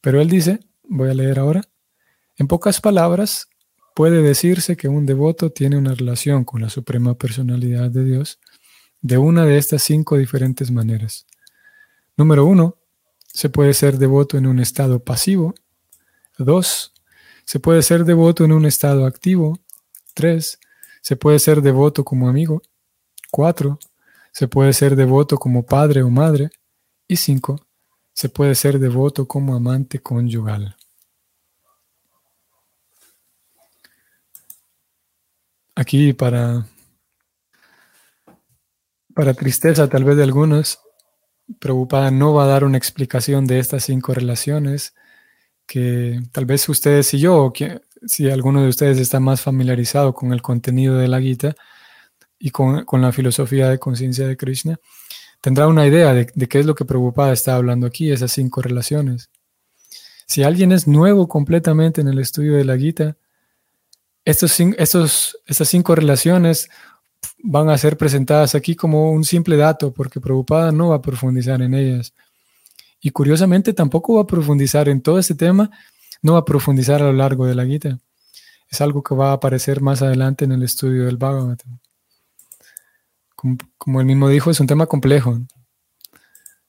Pero 0.00 0.20
él 0.20 0.28
dice, 0.28 0.60
voy 0.84 1.10
a 1.10 1.14
leer 1.14 1.38
ahora, 1.38 1.62
en 2.36 2.46
pocas 2.48 2.80
palabras, 2.80 3.50
Puede 3.94 4.22
decirse 4.22 4.76
que 4.76 4.88
un 4.88 5.04
devoto 5.04 5.50
tiene 5.50 5.76
una 5.76 5.94
relación 5.94 6.44
con 6.44 6.62
la 6.62 6.70
Suprema 6.70 7.14
Personalidad 7.18 7.90
de 7.90 8.04
Dios 8.04 8.40
de 9.02 9.18
una 9.18 9.44
de 9.44 9.58
estas 9.58 9.82
cinco 9.82 10.16
diferentes 10.16 10.70
maneras. 10.70 11.26
Número 12.16 12.44
uno, 12.44 12.78
se 13.26 13.50
puede 13.50 13.74
ser 13.74 13.98
devoto 13.98 14.38
en 14.38 14.46
un 14.46 14.58
estado 14.58 15.04
pasivo. 15.04 15.54
Dos, 16.44 16.94
se 17.44 17.60
puede 17.60 17.82
ser 17.82 18.06
devoto 18.06 18.44
en 18.44 18.52
un 18.52 18.64
estado 18.64 19.04
activo. 19.04 19.58
Tres, 20.14 20.58
se 21.02 21.14
puede 21.14 21.38
ser 21.38 21.60
devoto 21.60 22.02
como 22.02 22.30
amigo. 22.30 22.62
Cuatro, 23.30 23.78
se 24.32 24.48
puede 24.48 24.72
ser 24.72 24.96
devoto 24.96 25.36
como 25.36 25.66
padre 25.66 26.02
o 26.02 26.08
madre. 26.08 26.50
Y 27.06 27.16
cinco, 27.16 27.66
se 28.14 28.30
puede 28.30 28.54
ser 28.54 28.78
devoto 28.78 29.28
como 29.28 29.54
amante 29.54 29.98
conyugal. 29.98 30.76
Aquí 35.74 36.14
para, 36.14 36.66
para 39.14 39.34
tristeza 39.34 39.90
tal 39.90 40.04
vez 40.04 40.16
de 40.16 40.22
algunos, 40.22 40.80
preocupada 41.58 42.10
no 42.10 42.32
va 42.32 42.44
a 42.44 42.48
dar 42.48 42.64
una 42.64 42.78
explicación 42.78 43.46
de 43.46 43.58
estas 43.58 43.84
cinco 43.84 44.14
relaciones 44.14 44.94
que 45.70 46.20
tal 46.32 46.46
vez 46.46 46.68
ustedes 46.68 47.14
y 47.14 47.20
yo, 47.20 47.52
que, 47.52 47.80
si 48.04 48.28
alguno 48.28 48.60
de 48.60 48.68
ustedes 48.68 48.98
está 48.98 49.20
más 49.20 49.40
familiarizado 49.40 50.12
con 50.12 50.32
el 50.32 50.42
contenido 50.42 50.96
de 50.96 51.06
la 51.06 51.20
Gita 51.20 51.54
y 52.40 52.50
con, 52.50 52.84
la 52.90 53.12
filosofía 53.12 53.68
de 53.68 53.78
conciencia 53.78 54.26
de 54.26 54.36
Krishna, 54.36 54.80
tendrá 55.40 55.68
una 55.68 55.86
idea 55.86 56.12
de, 56.12 56.28
de, 56.34 56.48
qué 56.48 56.58
es 56.58 56.66
lo 56.66 56.74
que 56.74 56.84
preocupada 56.84 57.32
está 57.32 57.54
hablando 57.54 57.86
aquí, 57.86 58.10
esas 58.10 58.32
cinco 58.32 58.62
relaciones. 58.62 59.30
Si 60.26 60.42
alguien 60.42 60.72
es 60.72 60.88
nuevo 60.88 61.28
completamente 61.28 62.00
en 62.00 62.08
el 62.08 62.18
estudio 62.18 62.56
de 62.56 62.64
la 62.64 62.76
Gita, 62.76 63.16
estos, 64.24 64.58
estos, 64.58 65.38
estas 65.46 65.68
cinco 65.68 65.94
relaciones 65.94 66.68
van 67.44 67.68
a 67.68 67.78
ser 67.78 67.96
presentadas 67.96 68.56
aquí 68.56 68.74
como 68.74 69.12
un 69.12 69.22
simple 69.22 69.56
dato, 69.56 69.92
porque 69.92 70.20
Prabhupada 70.20 70.72
no 70.72 70.88
va 70.88 70.96
a 70.96 71.02
profundizar 71.02 71.62
en 71.62 71.74
ellas. 71.74 72.12
Y 73.00 73.10
curiosamente 73.10 73.72
tampoco 73.72 74.14
va 74.14 74.22
a 74.22 74.26
profundizar 74.26 74.88
en 74.88 75.00
todo 75.00 75.18
este 75.18 75.34
tema, 75.34 75.70
no 76.22 76.34
va 76.34 76.40
a 76.40 76.44
profundizar 76.44 77.00
a 77.02 77.06
lo 77.06 77.12
largo 77.12 77.46
de 77.46 77.54
la 77.54 77.64
Gita. 77.64 77.98
Es 78.68 78.80
algo 78.80 79.02
que 79.02 79.14
va 79.14 79.30
a 79.30 79.34
aparecer 79.34 79.80
más 79.80 80.02
adelante 80.02 80.44
en 80.44 80.52
el 80.52 80.62
estudio 80.62 81.06
del 81.06 81.16
Bhagavatam. 81.16 81.78
Como, 83.34 83.56
como 83.78 84.00
él 84.00 84.06
mismo 84.06 84.28
dijo, 84.28 84.50
es 84.50 84.60
un 84.60 84.66
tema 84.66 84.86
complejo. 84.86 85.40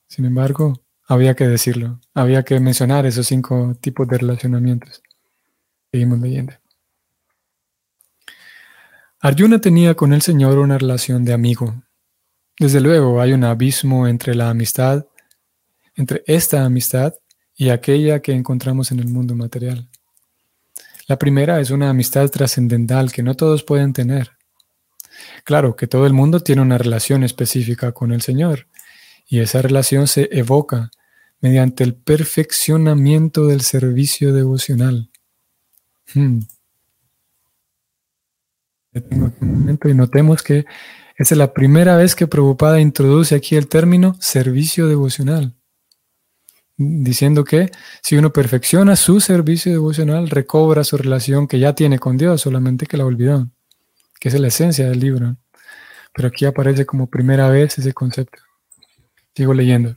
Sin 0.08 0.24
embargo, 0.24 0.82
había 1.06 1.34
que 1.34 1.46
decirlo, 1.46 2.00
había 2.14 2.42
que 2.42 2.58
mencionar 2.60 3.06
esos 3.06 3.26
cinco 3.26 3.76
tipos 3.80 4.08
de 4.08 4.18
relacionamientos. 4.18 5.02
Seguimos 5.90 6.20
leyendo. 6.20 6.54
Arjuna 9.20 9.60
tenía 9.60 9.94
con 9.94 10.12
el 10.12 10.22
Señor 10.22 10.58
una 10.58 10.78
relación 10.78 11.24
de 11.24 11.32
amigo. 11.32 11.74
Desde 12.58 12.80
luego 12.80 13.20
hay 13.20 13.32
un 13.32 13.44
abismo 13.44 14.08
entre 14.08 14.34
la 14.34 14.50
amistad, 14.50 15.06
entre 15.96 16.22
esta 16.26 16.64
amistad 16.64 17.14
y 17.54 17.68
aquella 17.68 18.20
que 18.20 18.32
encontramos 18.32 18.92
en 18.92 19.00
el 19.00 19.08
mundo 19.08 19.34
material. 19.34 19.88
La 21.06 21.18
primera 21.18 21.60
es 21.60 21.70
una 21.70 21.90
amistad 21.90 22.28
trascendental 22.30 23.12
que 23.12 23.22
no 23.22 23.34
todos 23.34 23.62
pueden 23.64 23.92
tener. 23.92 24.30
Claro 25.44 25.76
que 25.76 25.86
todo 25.86 26.06
el 26.06 26.12
mundo 26.12 26.40
tiene 26.40 26.62
una 26.62 26.78
relación 26.78 27.24
específica 27.24 27.92
con 27.92 28.12
el 28.12 28.22
Señor, 28.22 28.68
y 29.26 29.40
esa 29.40 29.62
relación 29.62 30.06
se 30.06 30.28
evoca 30.32 30.90
mediante 31.40 31.84
el 31.84 31.94
perfeccionamiento 31.94 33.46
del 33.46 33.62
servicio 33.62 34.32
devocional. 34.32 35.10
Hmm. 36.14 36.40
Y 38.94 39.94
notemos 39.94 40.42
que 40.42 40.66
es 41.16 41.30
la 41.32 41.52
primera 41.52 41.96
vez 41.96 42.14
que 42.14 42.26
Prabhupada 42.26 42.80
introduce 42.80 43.34
aquí 43.34 43.56
el 43.56 43.68
término 43.68 44.16
servicio 44.20 44.86
devocional, 44.88 45.54
diciendo 46.76 47.44
que 47.44 47.70
si 48.02 48.16
uno 48.16 48.32
perfecciona 48.32 48.96
su 48.96 49.20
servicio 49.20 49.72
devocional, 49.72 50.30
recobra 50.30 50.84
su 50.84 50.96
relación 50.96 51.46
que 51.46 51.58
ya 51.58 51.74
tiene 51.74 51.98
con 51.98 52.16
Dios, 52.16 52.40
solamente 52.40 52.86
que 52.86 52.96
la 52.96 53.06
olvidó, 53.06 53.50
que 54.20 54.28
es 54.28 54.38
la 54.38 54.48
esencia 54.48 54.88
del 54.88 55.00
libro. 55.00 55.36
Pero 56.14 56.28
aquí 56.28 56.44
aparece 56.44 56.86
como 56.86 57.08
primera 57.08 57.48
vez 57.48 57.78
ese 57.78 57.92
concepto. 57.92 58.42
Sigo 59.34 59.54
leyendo. 59.54 59.96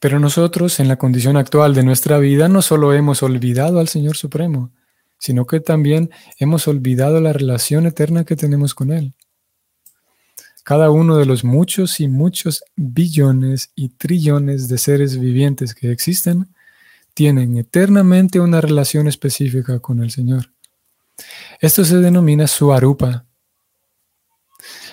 Pero 0.00 0.20
nosotros, 0.20 0.80
en 0.80 0.88
la 0.88 0.96
condición 0.96 1.36
actual 1.36 1.74
de 1.74 1.82
nuestra 1.82 2.18
vida, 2.18 2.48
no 2.48 2.60
solo 2.60 2.92
hemos 2.92 3.22
olvidado 3.22 3.80
al 3.80 3.88
Señor 3.88 4.16
Supremo, 4.16 4.70
sino 5.18 5.46
que 5.46 5.60
también 5.60 6.10
hemos 6.38 6.68
olvidado 6.68 7.20
la 7.20 7.32
relación 7.32 7.86
eterna 7.86 8.24
que 8.24 8.36
tenemos 8.36 8.74
con 8.74 8.92
Él. 8.92 9.14
Cada 10.64 10.90
uno 10.90 11.18
de 11.18 11.26
los 11.26 11.44
muchos 11.44 12.00
y 12.00 12.08
muchos 12.08 12.64
billones 12.74 13.70
y 13.76 13.90
trillones 13.90 14.66
de 14.68 14.78
seres 14.78 15.18
vivientes 15.18 15.74
que 15.74 15.92
existen 15.92 16.54
tienen 17.12 17.58
eternamente 17.58 18.40
una 18.40 18.60
relación 18.60 19.06
específica 19.06 19.78
con 19.78 20.02
el 20.02 20.10
Señor. 20.10 20.52
Esto 21.60 21.84
se 21.84 21.98
denomina 21.98 22.46
suarupa. 22.46 23.26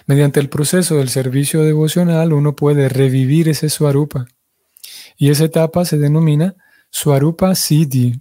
Mediante 0.05 0.39
el 0.39 0.49
proceso 0.49 0.97
del 0.97 1.09
servicio 1.09 1.63
devocional 1.63 2.33
uno 2.33 2.55
puede 2.55 2.89
revivir 2.89 3.47
ese 3.47 3.69
suarupa 3.69 4.27
y 5.17 5.29
esa 5.29 5.45
etapa 5.45 5.85
se 5.85 5.97
denomina 5.97 6.55
Swarupa 6.89 7.55
Siddhi, 7.55 8.19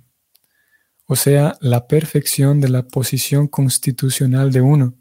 o 1.07 1.17
sea, 1.17 1.57
la 1.61 1.89
perfección 1.89 2.61
de 2.61 2.69
la 2.69 2.87
posición 2.87 3.49
constitucional 3.49 4.53
de 4.53 4.61
uno. 4.61 5.00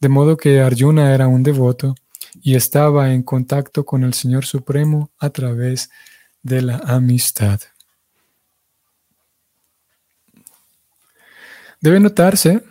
De 0.00 0.08
modo 0.08 0.36
que 0.36 0.60
Arjuna 0.60 1.14
era 1.14 1.28
un 1.28 1.42
devoto 1.42 1.94
y 2.40 2.54
estaba 2.54 3.12
en 3.12 3.22
contacto 3.22 3.84
con 3.84 4.02
el 4.02 4.14
Señor 4.14 4.46
Supremo 4.46 5.10
a 5.18 5.30
través 5.30 5.90
de 6.42 6.62
la 6.62 6.78
amistad. 6.78 7.60
Debe 11.80 12.00
notarse 12.00 12.62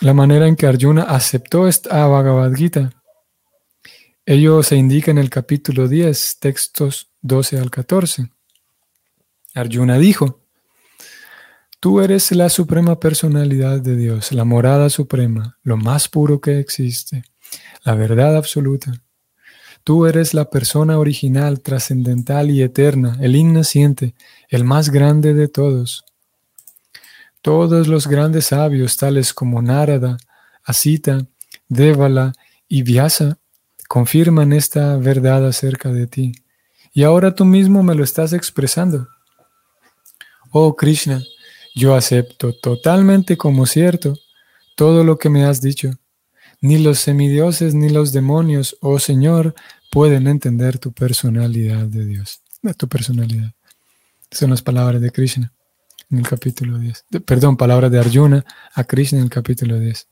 la 0.00 0.14
manera 0.14 0.46
en 0.46 0.56
que 0.56 0.66
Arjuna 0.66 1.04
aceptó 1.04 1.68
esta 1.68 2.06
Bhagavad 2.06 2.54
Gita. 2.54 2.92
Ello 4.26 4.62
se 4.62 4.76
indica 4.76 5.10
en 5.10 5.18
el 5.18 5.30
capítulo 5.30 5.88
10, 5.88 6.38
textos 6.38 7.10
12 7.22 7.58
al 7.58 7.70
14. 7.70 8.30
Arjuna 9.54 9.98
dijo, 9.98 10.47
Tú 11.80 12.00
eres 12.00 12.32
la 12.32 12.48
suprema 12.48 12.98
personalidad 12.98 13.80
de 13.80 13.94
Dios, 13.94 14.32
la 14.32 14.44
morada 14.44 14.90
suprema, 14.90 15.58
lo 15.62 15.76
más 15.76 16.08
puro 16.08 16.40
que 16.40 16.58
existe, 16.58 17.22
la 17.84 17.94
verdad 17.94 18.36
absoluta. 18.36 19.00
Tú 19.84 20.06
eres 20.06 20.34
la 20.34 20.50
persona 20.50 20.98
original, 20.98 21.60
trascendental 21.60 22.50
y 22.50 22.62
eterna, 22.62 23.16
el 23.20 23.36
innaciente, 23.36 24.16
el 24.48 24.64
más 24.64 24.90
grande 24.90 25.34
de 25.34 25.46
todos. 25.46 26.04
Todos 27.42 27.86
los 27.86 28.08
grandes 28.08 28.46
sabios, 28.46 28.96
tales 28.96 29.32
como 29.32 29.62
Narada, 29.62 30.18
Asita, 30.64 31.26
Devala 31.68 32.32
y 32.66 32.82
Vyasa, 32.82 33.38
confirman 33.86 34.52
esta 34.52 34.96
verdad 34.96 35.46
acerca 35.46 35.92
de 35.92 36.08
ti. 36.08 36.32
Y 36.92 37.04
ahora 37.04 37.36
tú 37.36 37.44
mismo 37.44 37.84
me 37.84 37.94
lo 37.94 38.02
estás 38.02 38.32
expresando. 38.32 39.06
Oh 40.50 40.74
Krishna, 40.74 41.22
yo 41.74 41.94
acepto 41.94 42.52
totalmente 42.52 43.36
como 43.36 43.66
cierto 43.66 44.14
todo 44.76 45.04
lo 45.04 45.18
que 45.18 45.28
me 45.28 45.44
has 45.44 45.60
dicho. 45.60 45.90
Ni 46.60 46.78
los 46.78 46.98
semidioses 46.98 47.74
ni 47.74 47.88
los 47.88 48.12
demonios, 48.12 48.76
oh 48.80 48.98
Señor, 48.98 49.54
pueden 49.90 50.26
entender 50.26 50.78
tu 50.78 50.92
personalidad 50.92 51.86
de 51.86 52.04
Dios, 52.04 52.42
de 52.62 52.74
tu 52.74 52.88
personalidad. 52.88 53.52
Son 54.30 54.50
las 54.50 54.62
palabras 54.62 55.00
de 55.00 55.10
Krishna 55.10 55.52
en 56.10 56.18
el 56.18 56.28
capítulo 56.28 56.78
10. 56.78 57.04
perdón, 57.24 57.56
palabras 57.56 57.90
de 57.90 57.98
Arjuna 57.98 58.44
a 58.74 58.84
Krishna 58.84 59.18
en 59.18 59.24
el 59.24 59.30
capítulo 59.30 59.78
10. 59.78 60.08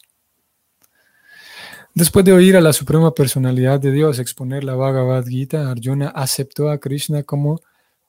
Después 1.95 2.25
de 2.25 2.33
oír 2.33 2.57
a 2.57 2.61
la 2.61 2.75
Suprema 2.75 3.15
Personalidad 3.15 3.81
de 3.81 3.91
Dios 3.91 4.19
exponer 4.19 4.65
la 4.65 4.75
Bhagavad 4.75 5.25
Gita, 5.27 5.71
Arjuna 5.71 6.09
aceptó 6.09 6.69
a 6.69 6.79
Krishna 6.79 7.23
como 7.23 7.61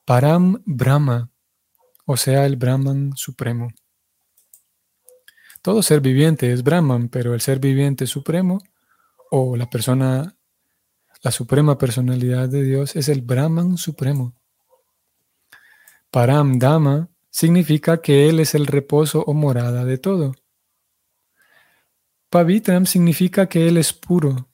Param 0.04 0.62
Brahma, 0.66 1.30
o 2.10 2.16
sea, 2.16 2.46
el 2.46 2.56
Brahman 2.56 3.12
supremo. 3.16 3.68
Todo 5.60 5.82
ser 5.82 6.00
viviente 6.00 6.50
es 6.50 6.62
Brahman, 6.62 7.10
pero 7.10 7.34
el 7.34 7.42
ser 7.42 7.58
viviente 7.58 8.06
supremo 8.06 8.62
o 9.30 9.56
la 9.56 9.68
persona, 9.68 10.34
la 11.20 11.30
suprema 11.30 11.76
personalidad 11.76 12.48
de 12.48 12.62
Dios 12.62 12.96
es 12.96 13.10
el 13.10 13.20
Brahman 13.20 13.76
supremo. 13.76 14.34
Param 16.10 16.58
Dhamma 16.58 17.10
significa 17.28 18.00
que 18.00 18.30
Él 18.30 18.40
es 18.40 18.54
el 18.54 18.66
reposo 18.66 19.22
o 19.26 19.34
morada 19.34 19.84
de 19.84 19.98
todo. 19.98 20.34
Pavitram 22.30 22.86
significa 22.86 23.50
que 23.50 23.68
Él 23.68 23.76
es 23.76 23.92
puro, 23.92 24.48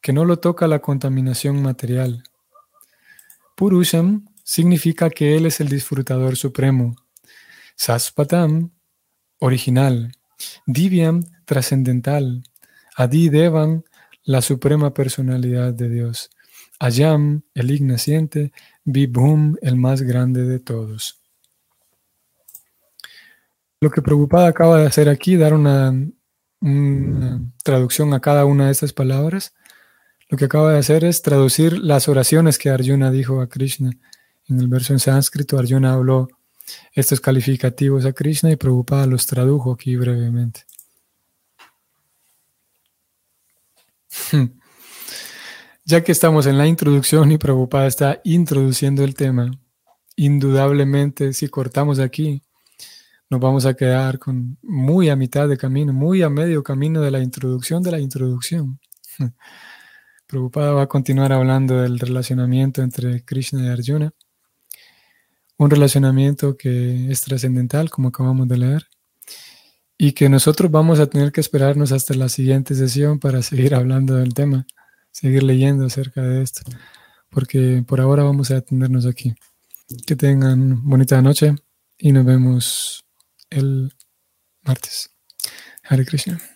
que 0.00 0.12
no 0.12 0.24
lo 0.24 0.38
toca 0.38 0.68
la 0.68 0.78
contaminación 0.78 1.60
material. 1.60 2.22
Purusham 3.56 4.26
significa 4.44 5.10
que 5.10 5.36
Él 5.36 5.46
es 5.46 5.60
el 5.60 5.68
disfrutador 5.68 6.36
supremo. 6.36 6.94
Saspatam, 7.74 8.70
original. 9.40 10.12
Divyam, 10.66 11.24
trascendental. 11.44 12.44
Adidevam, 12.96 13.82
la 14.22 14.40
suprema 14.40 14.94
personalidad 14.94 15.74
de 15.74 15.88
Dios. 15.88 16.30
Ayam, 16.78 17.42
el 17.54 17.72
ignaciente. 17.72 18.52
Vibhum, 18.84 19.56
el 19.62 19.74
más 19.74 20.02
grande 20.02 20.44
de 20.44 20.60
todos. 20.60 21.20
Lo 23.80 23.90
que 23.90 24.02
Preocupada 24.02 24.46
acaba 24.48 24.78
de 24.78 24.86
hacer 24.86 25.08
aquí, 25.08 25.36
dar 25.36 25.54
una 25.54 25.92
traducción 27.62 28.14
a 28.14 28.20
cada 28.20 28.44
una 28.44 28.66
de 28.66 28.72
estas 28.72 28.92
palabras, 28.92 29.54
lo 30.30 30.38
que 30.38 30.46
acaba 30.46 30.72
de 30.72 30.78
hacer 30.78 31.04
es 31.04 31.20
traducir 31.20 31.78
las 31.78 32.08
oraciones 32.08 32.58
que 32.58 32.70
Arjuna 32.70 33.10
dijo 33.10 33.40
a 33.40 33.48
Krishna. 33.48 33.92
En 34.48 34.60
el 34.60 34.68
verso 34.68 34.92
en 34.92 34.98
sánscrito, 34.98 35.58
Arjuna 35.58 35.94
habló 35.94 36.28
estos 36.92 37.20
calificativos 37.20 38.04
a 38.04 38.12
Krishna 38.12 38.50
y 38.50 38.56
Prabhupada 38.56 39.06
los 39.06 39.26
tradujo 39.26 39.72
aquí 39.72 39.96
brevemente. 39.96 40.64
Ya 45.86 46.02
que 46.02 46.12
estamos 46.12 46.46
en 46.46 46.56
la 46.56 46.66
introducción 46.66 47.30
y 47.30 47.36
Prabhupada 47.36 47.86
está 47.86 48.18
introduciendo 48.24 49.04
el 49.04 49.14
tema, 49.14 49.50
indudablemente 50.16 51.34
si 51.34 51.48
cortamos 51.48 51.98
aquí, 51.98 52.42
nos 53.28 53.38
vamos 53.38 53.66
a 53.66 53.74
quedar 53.74 54.18
con 54.18 54.56
muy 54.62 55.10
a 55.10 55.16
mitad 55.16 55.46
de 55.46 55.58
camino, 55.58 55.92
muy 55.92 56.22
a 56.22 56.30
medio 56.30 56.62
camino 56.62 57.02
de 57.02 57.10
la 57.10 57.20
introducción 57.20 57.82
de 57.82 57.90
la 57.90 58.00
introducción. 58.00 58.80
Preocupada 60.26 60.72
va 60.72 60.82
a 60.84 60.88
continuar 60.88 61.34
hablando 61.34 61.82
del 61.82 61.98
relacionamiento 61.98 62.80
entre 62.80 63.22
Krishna 63.22 63.64
y 63.64 63.68
Arjuna, 63.68 64.10
un 65.56 65.70
relacionamiento 65.70 66.56
que 66.56 67.10
es 67.10 67.20
trascendental, 67.22 67.90
como 67.90 68.08
acabamos 68.08 68.48
de 68.48 68.58
leer, 68.58 68.86
y 69.96 70.12
que 70.12 70.28
nosotros 70.28 70.70
vamos 70.70 70.98
a 70.98 71.06
tener 71.06 71.32
que 71.32 71.40
esperarnos 71.40 71.92
hasta 71.92 72.14
la 72.14 72.28
siguiente 72.28 72.74
sesión 72.74 73.18
para 73.18 73.42
seguir 73.50 73.74
hablando 73.74 74.16
del 74.16 74.34
tema, 74.34 74.66
seguir 75.10 75.42
leyendo 75.42 75.86
acerca 75.86 76.22
de 76.22 76.42
esto, 76.42 76.62
porque 77.30 77.84
por 77.86 78.00
ahora 78.00 78.22
vamos 78.22 78.50
a 78.50 78.58
atendernos 78.58 79.06
aquí. 79.06 79.34
Que 80.06 80.16
tengan 80.16 80.82
bonita 80.82 81.20
noche 81.20 81.54
y 81.98 82.12
nos 82.12 82.24
vemos 82.24 83.04
el 83.50 83.92
martes. 84.62 85.10
Hare 85.82 86.06
Krishna. 86.06 86.53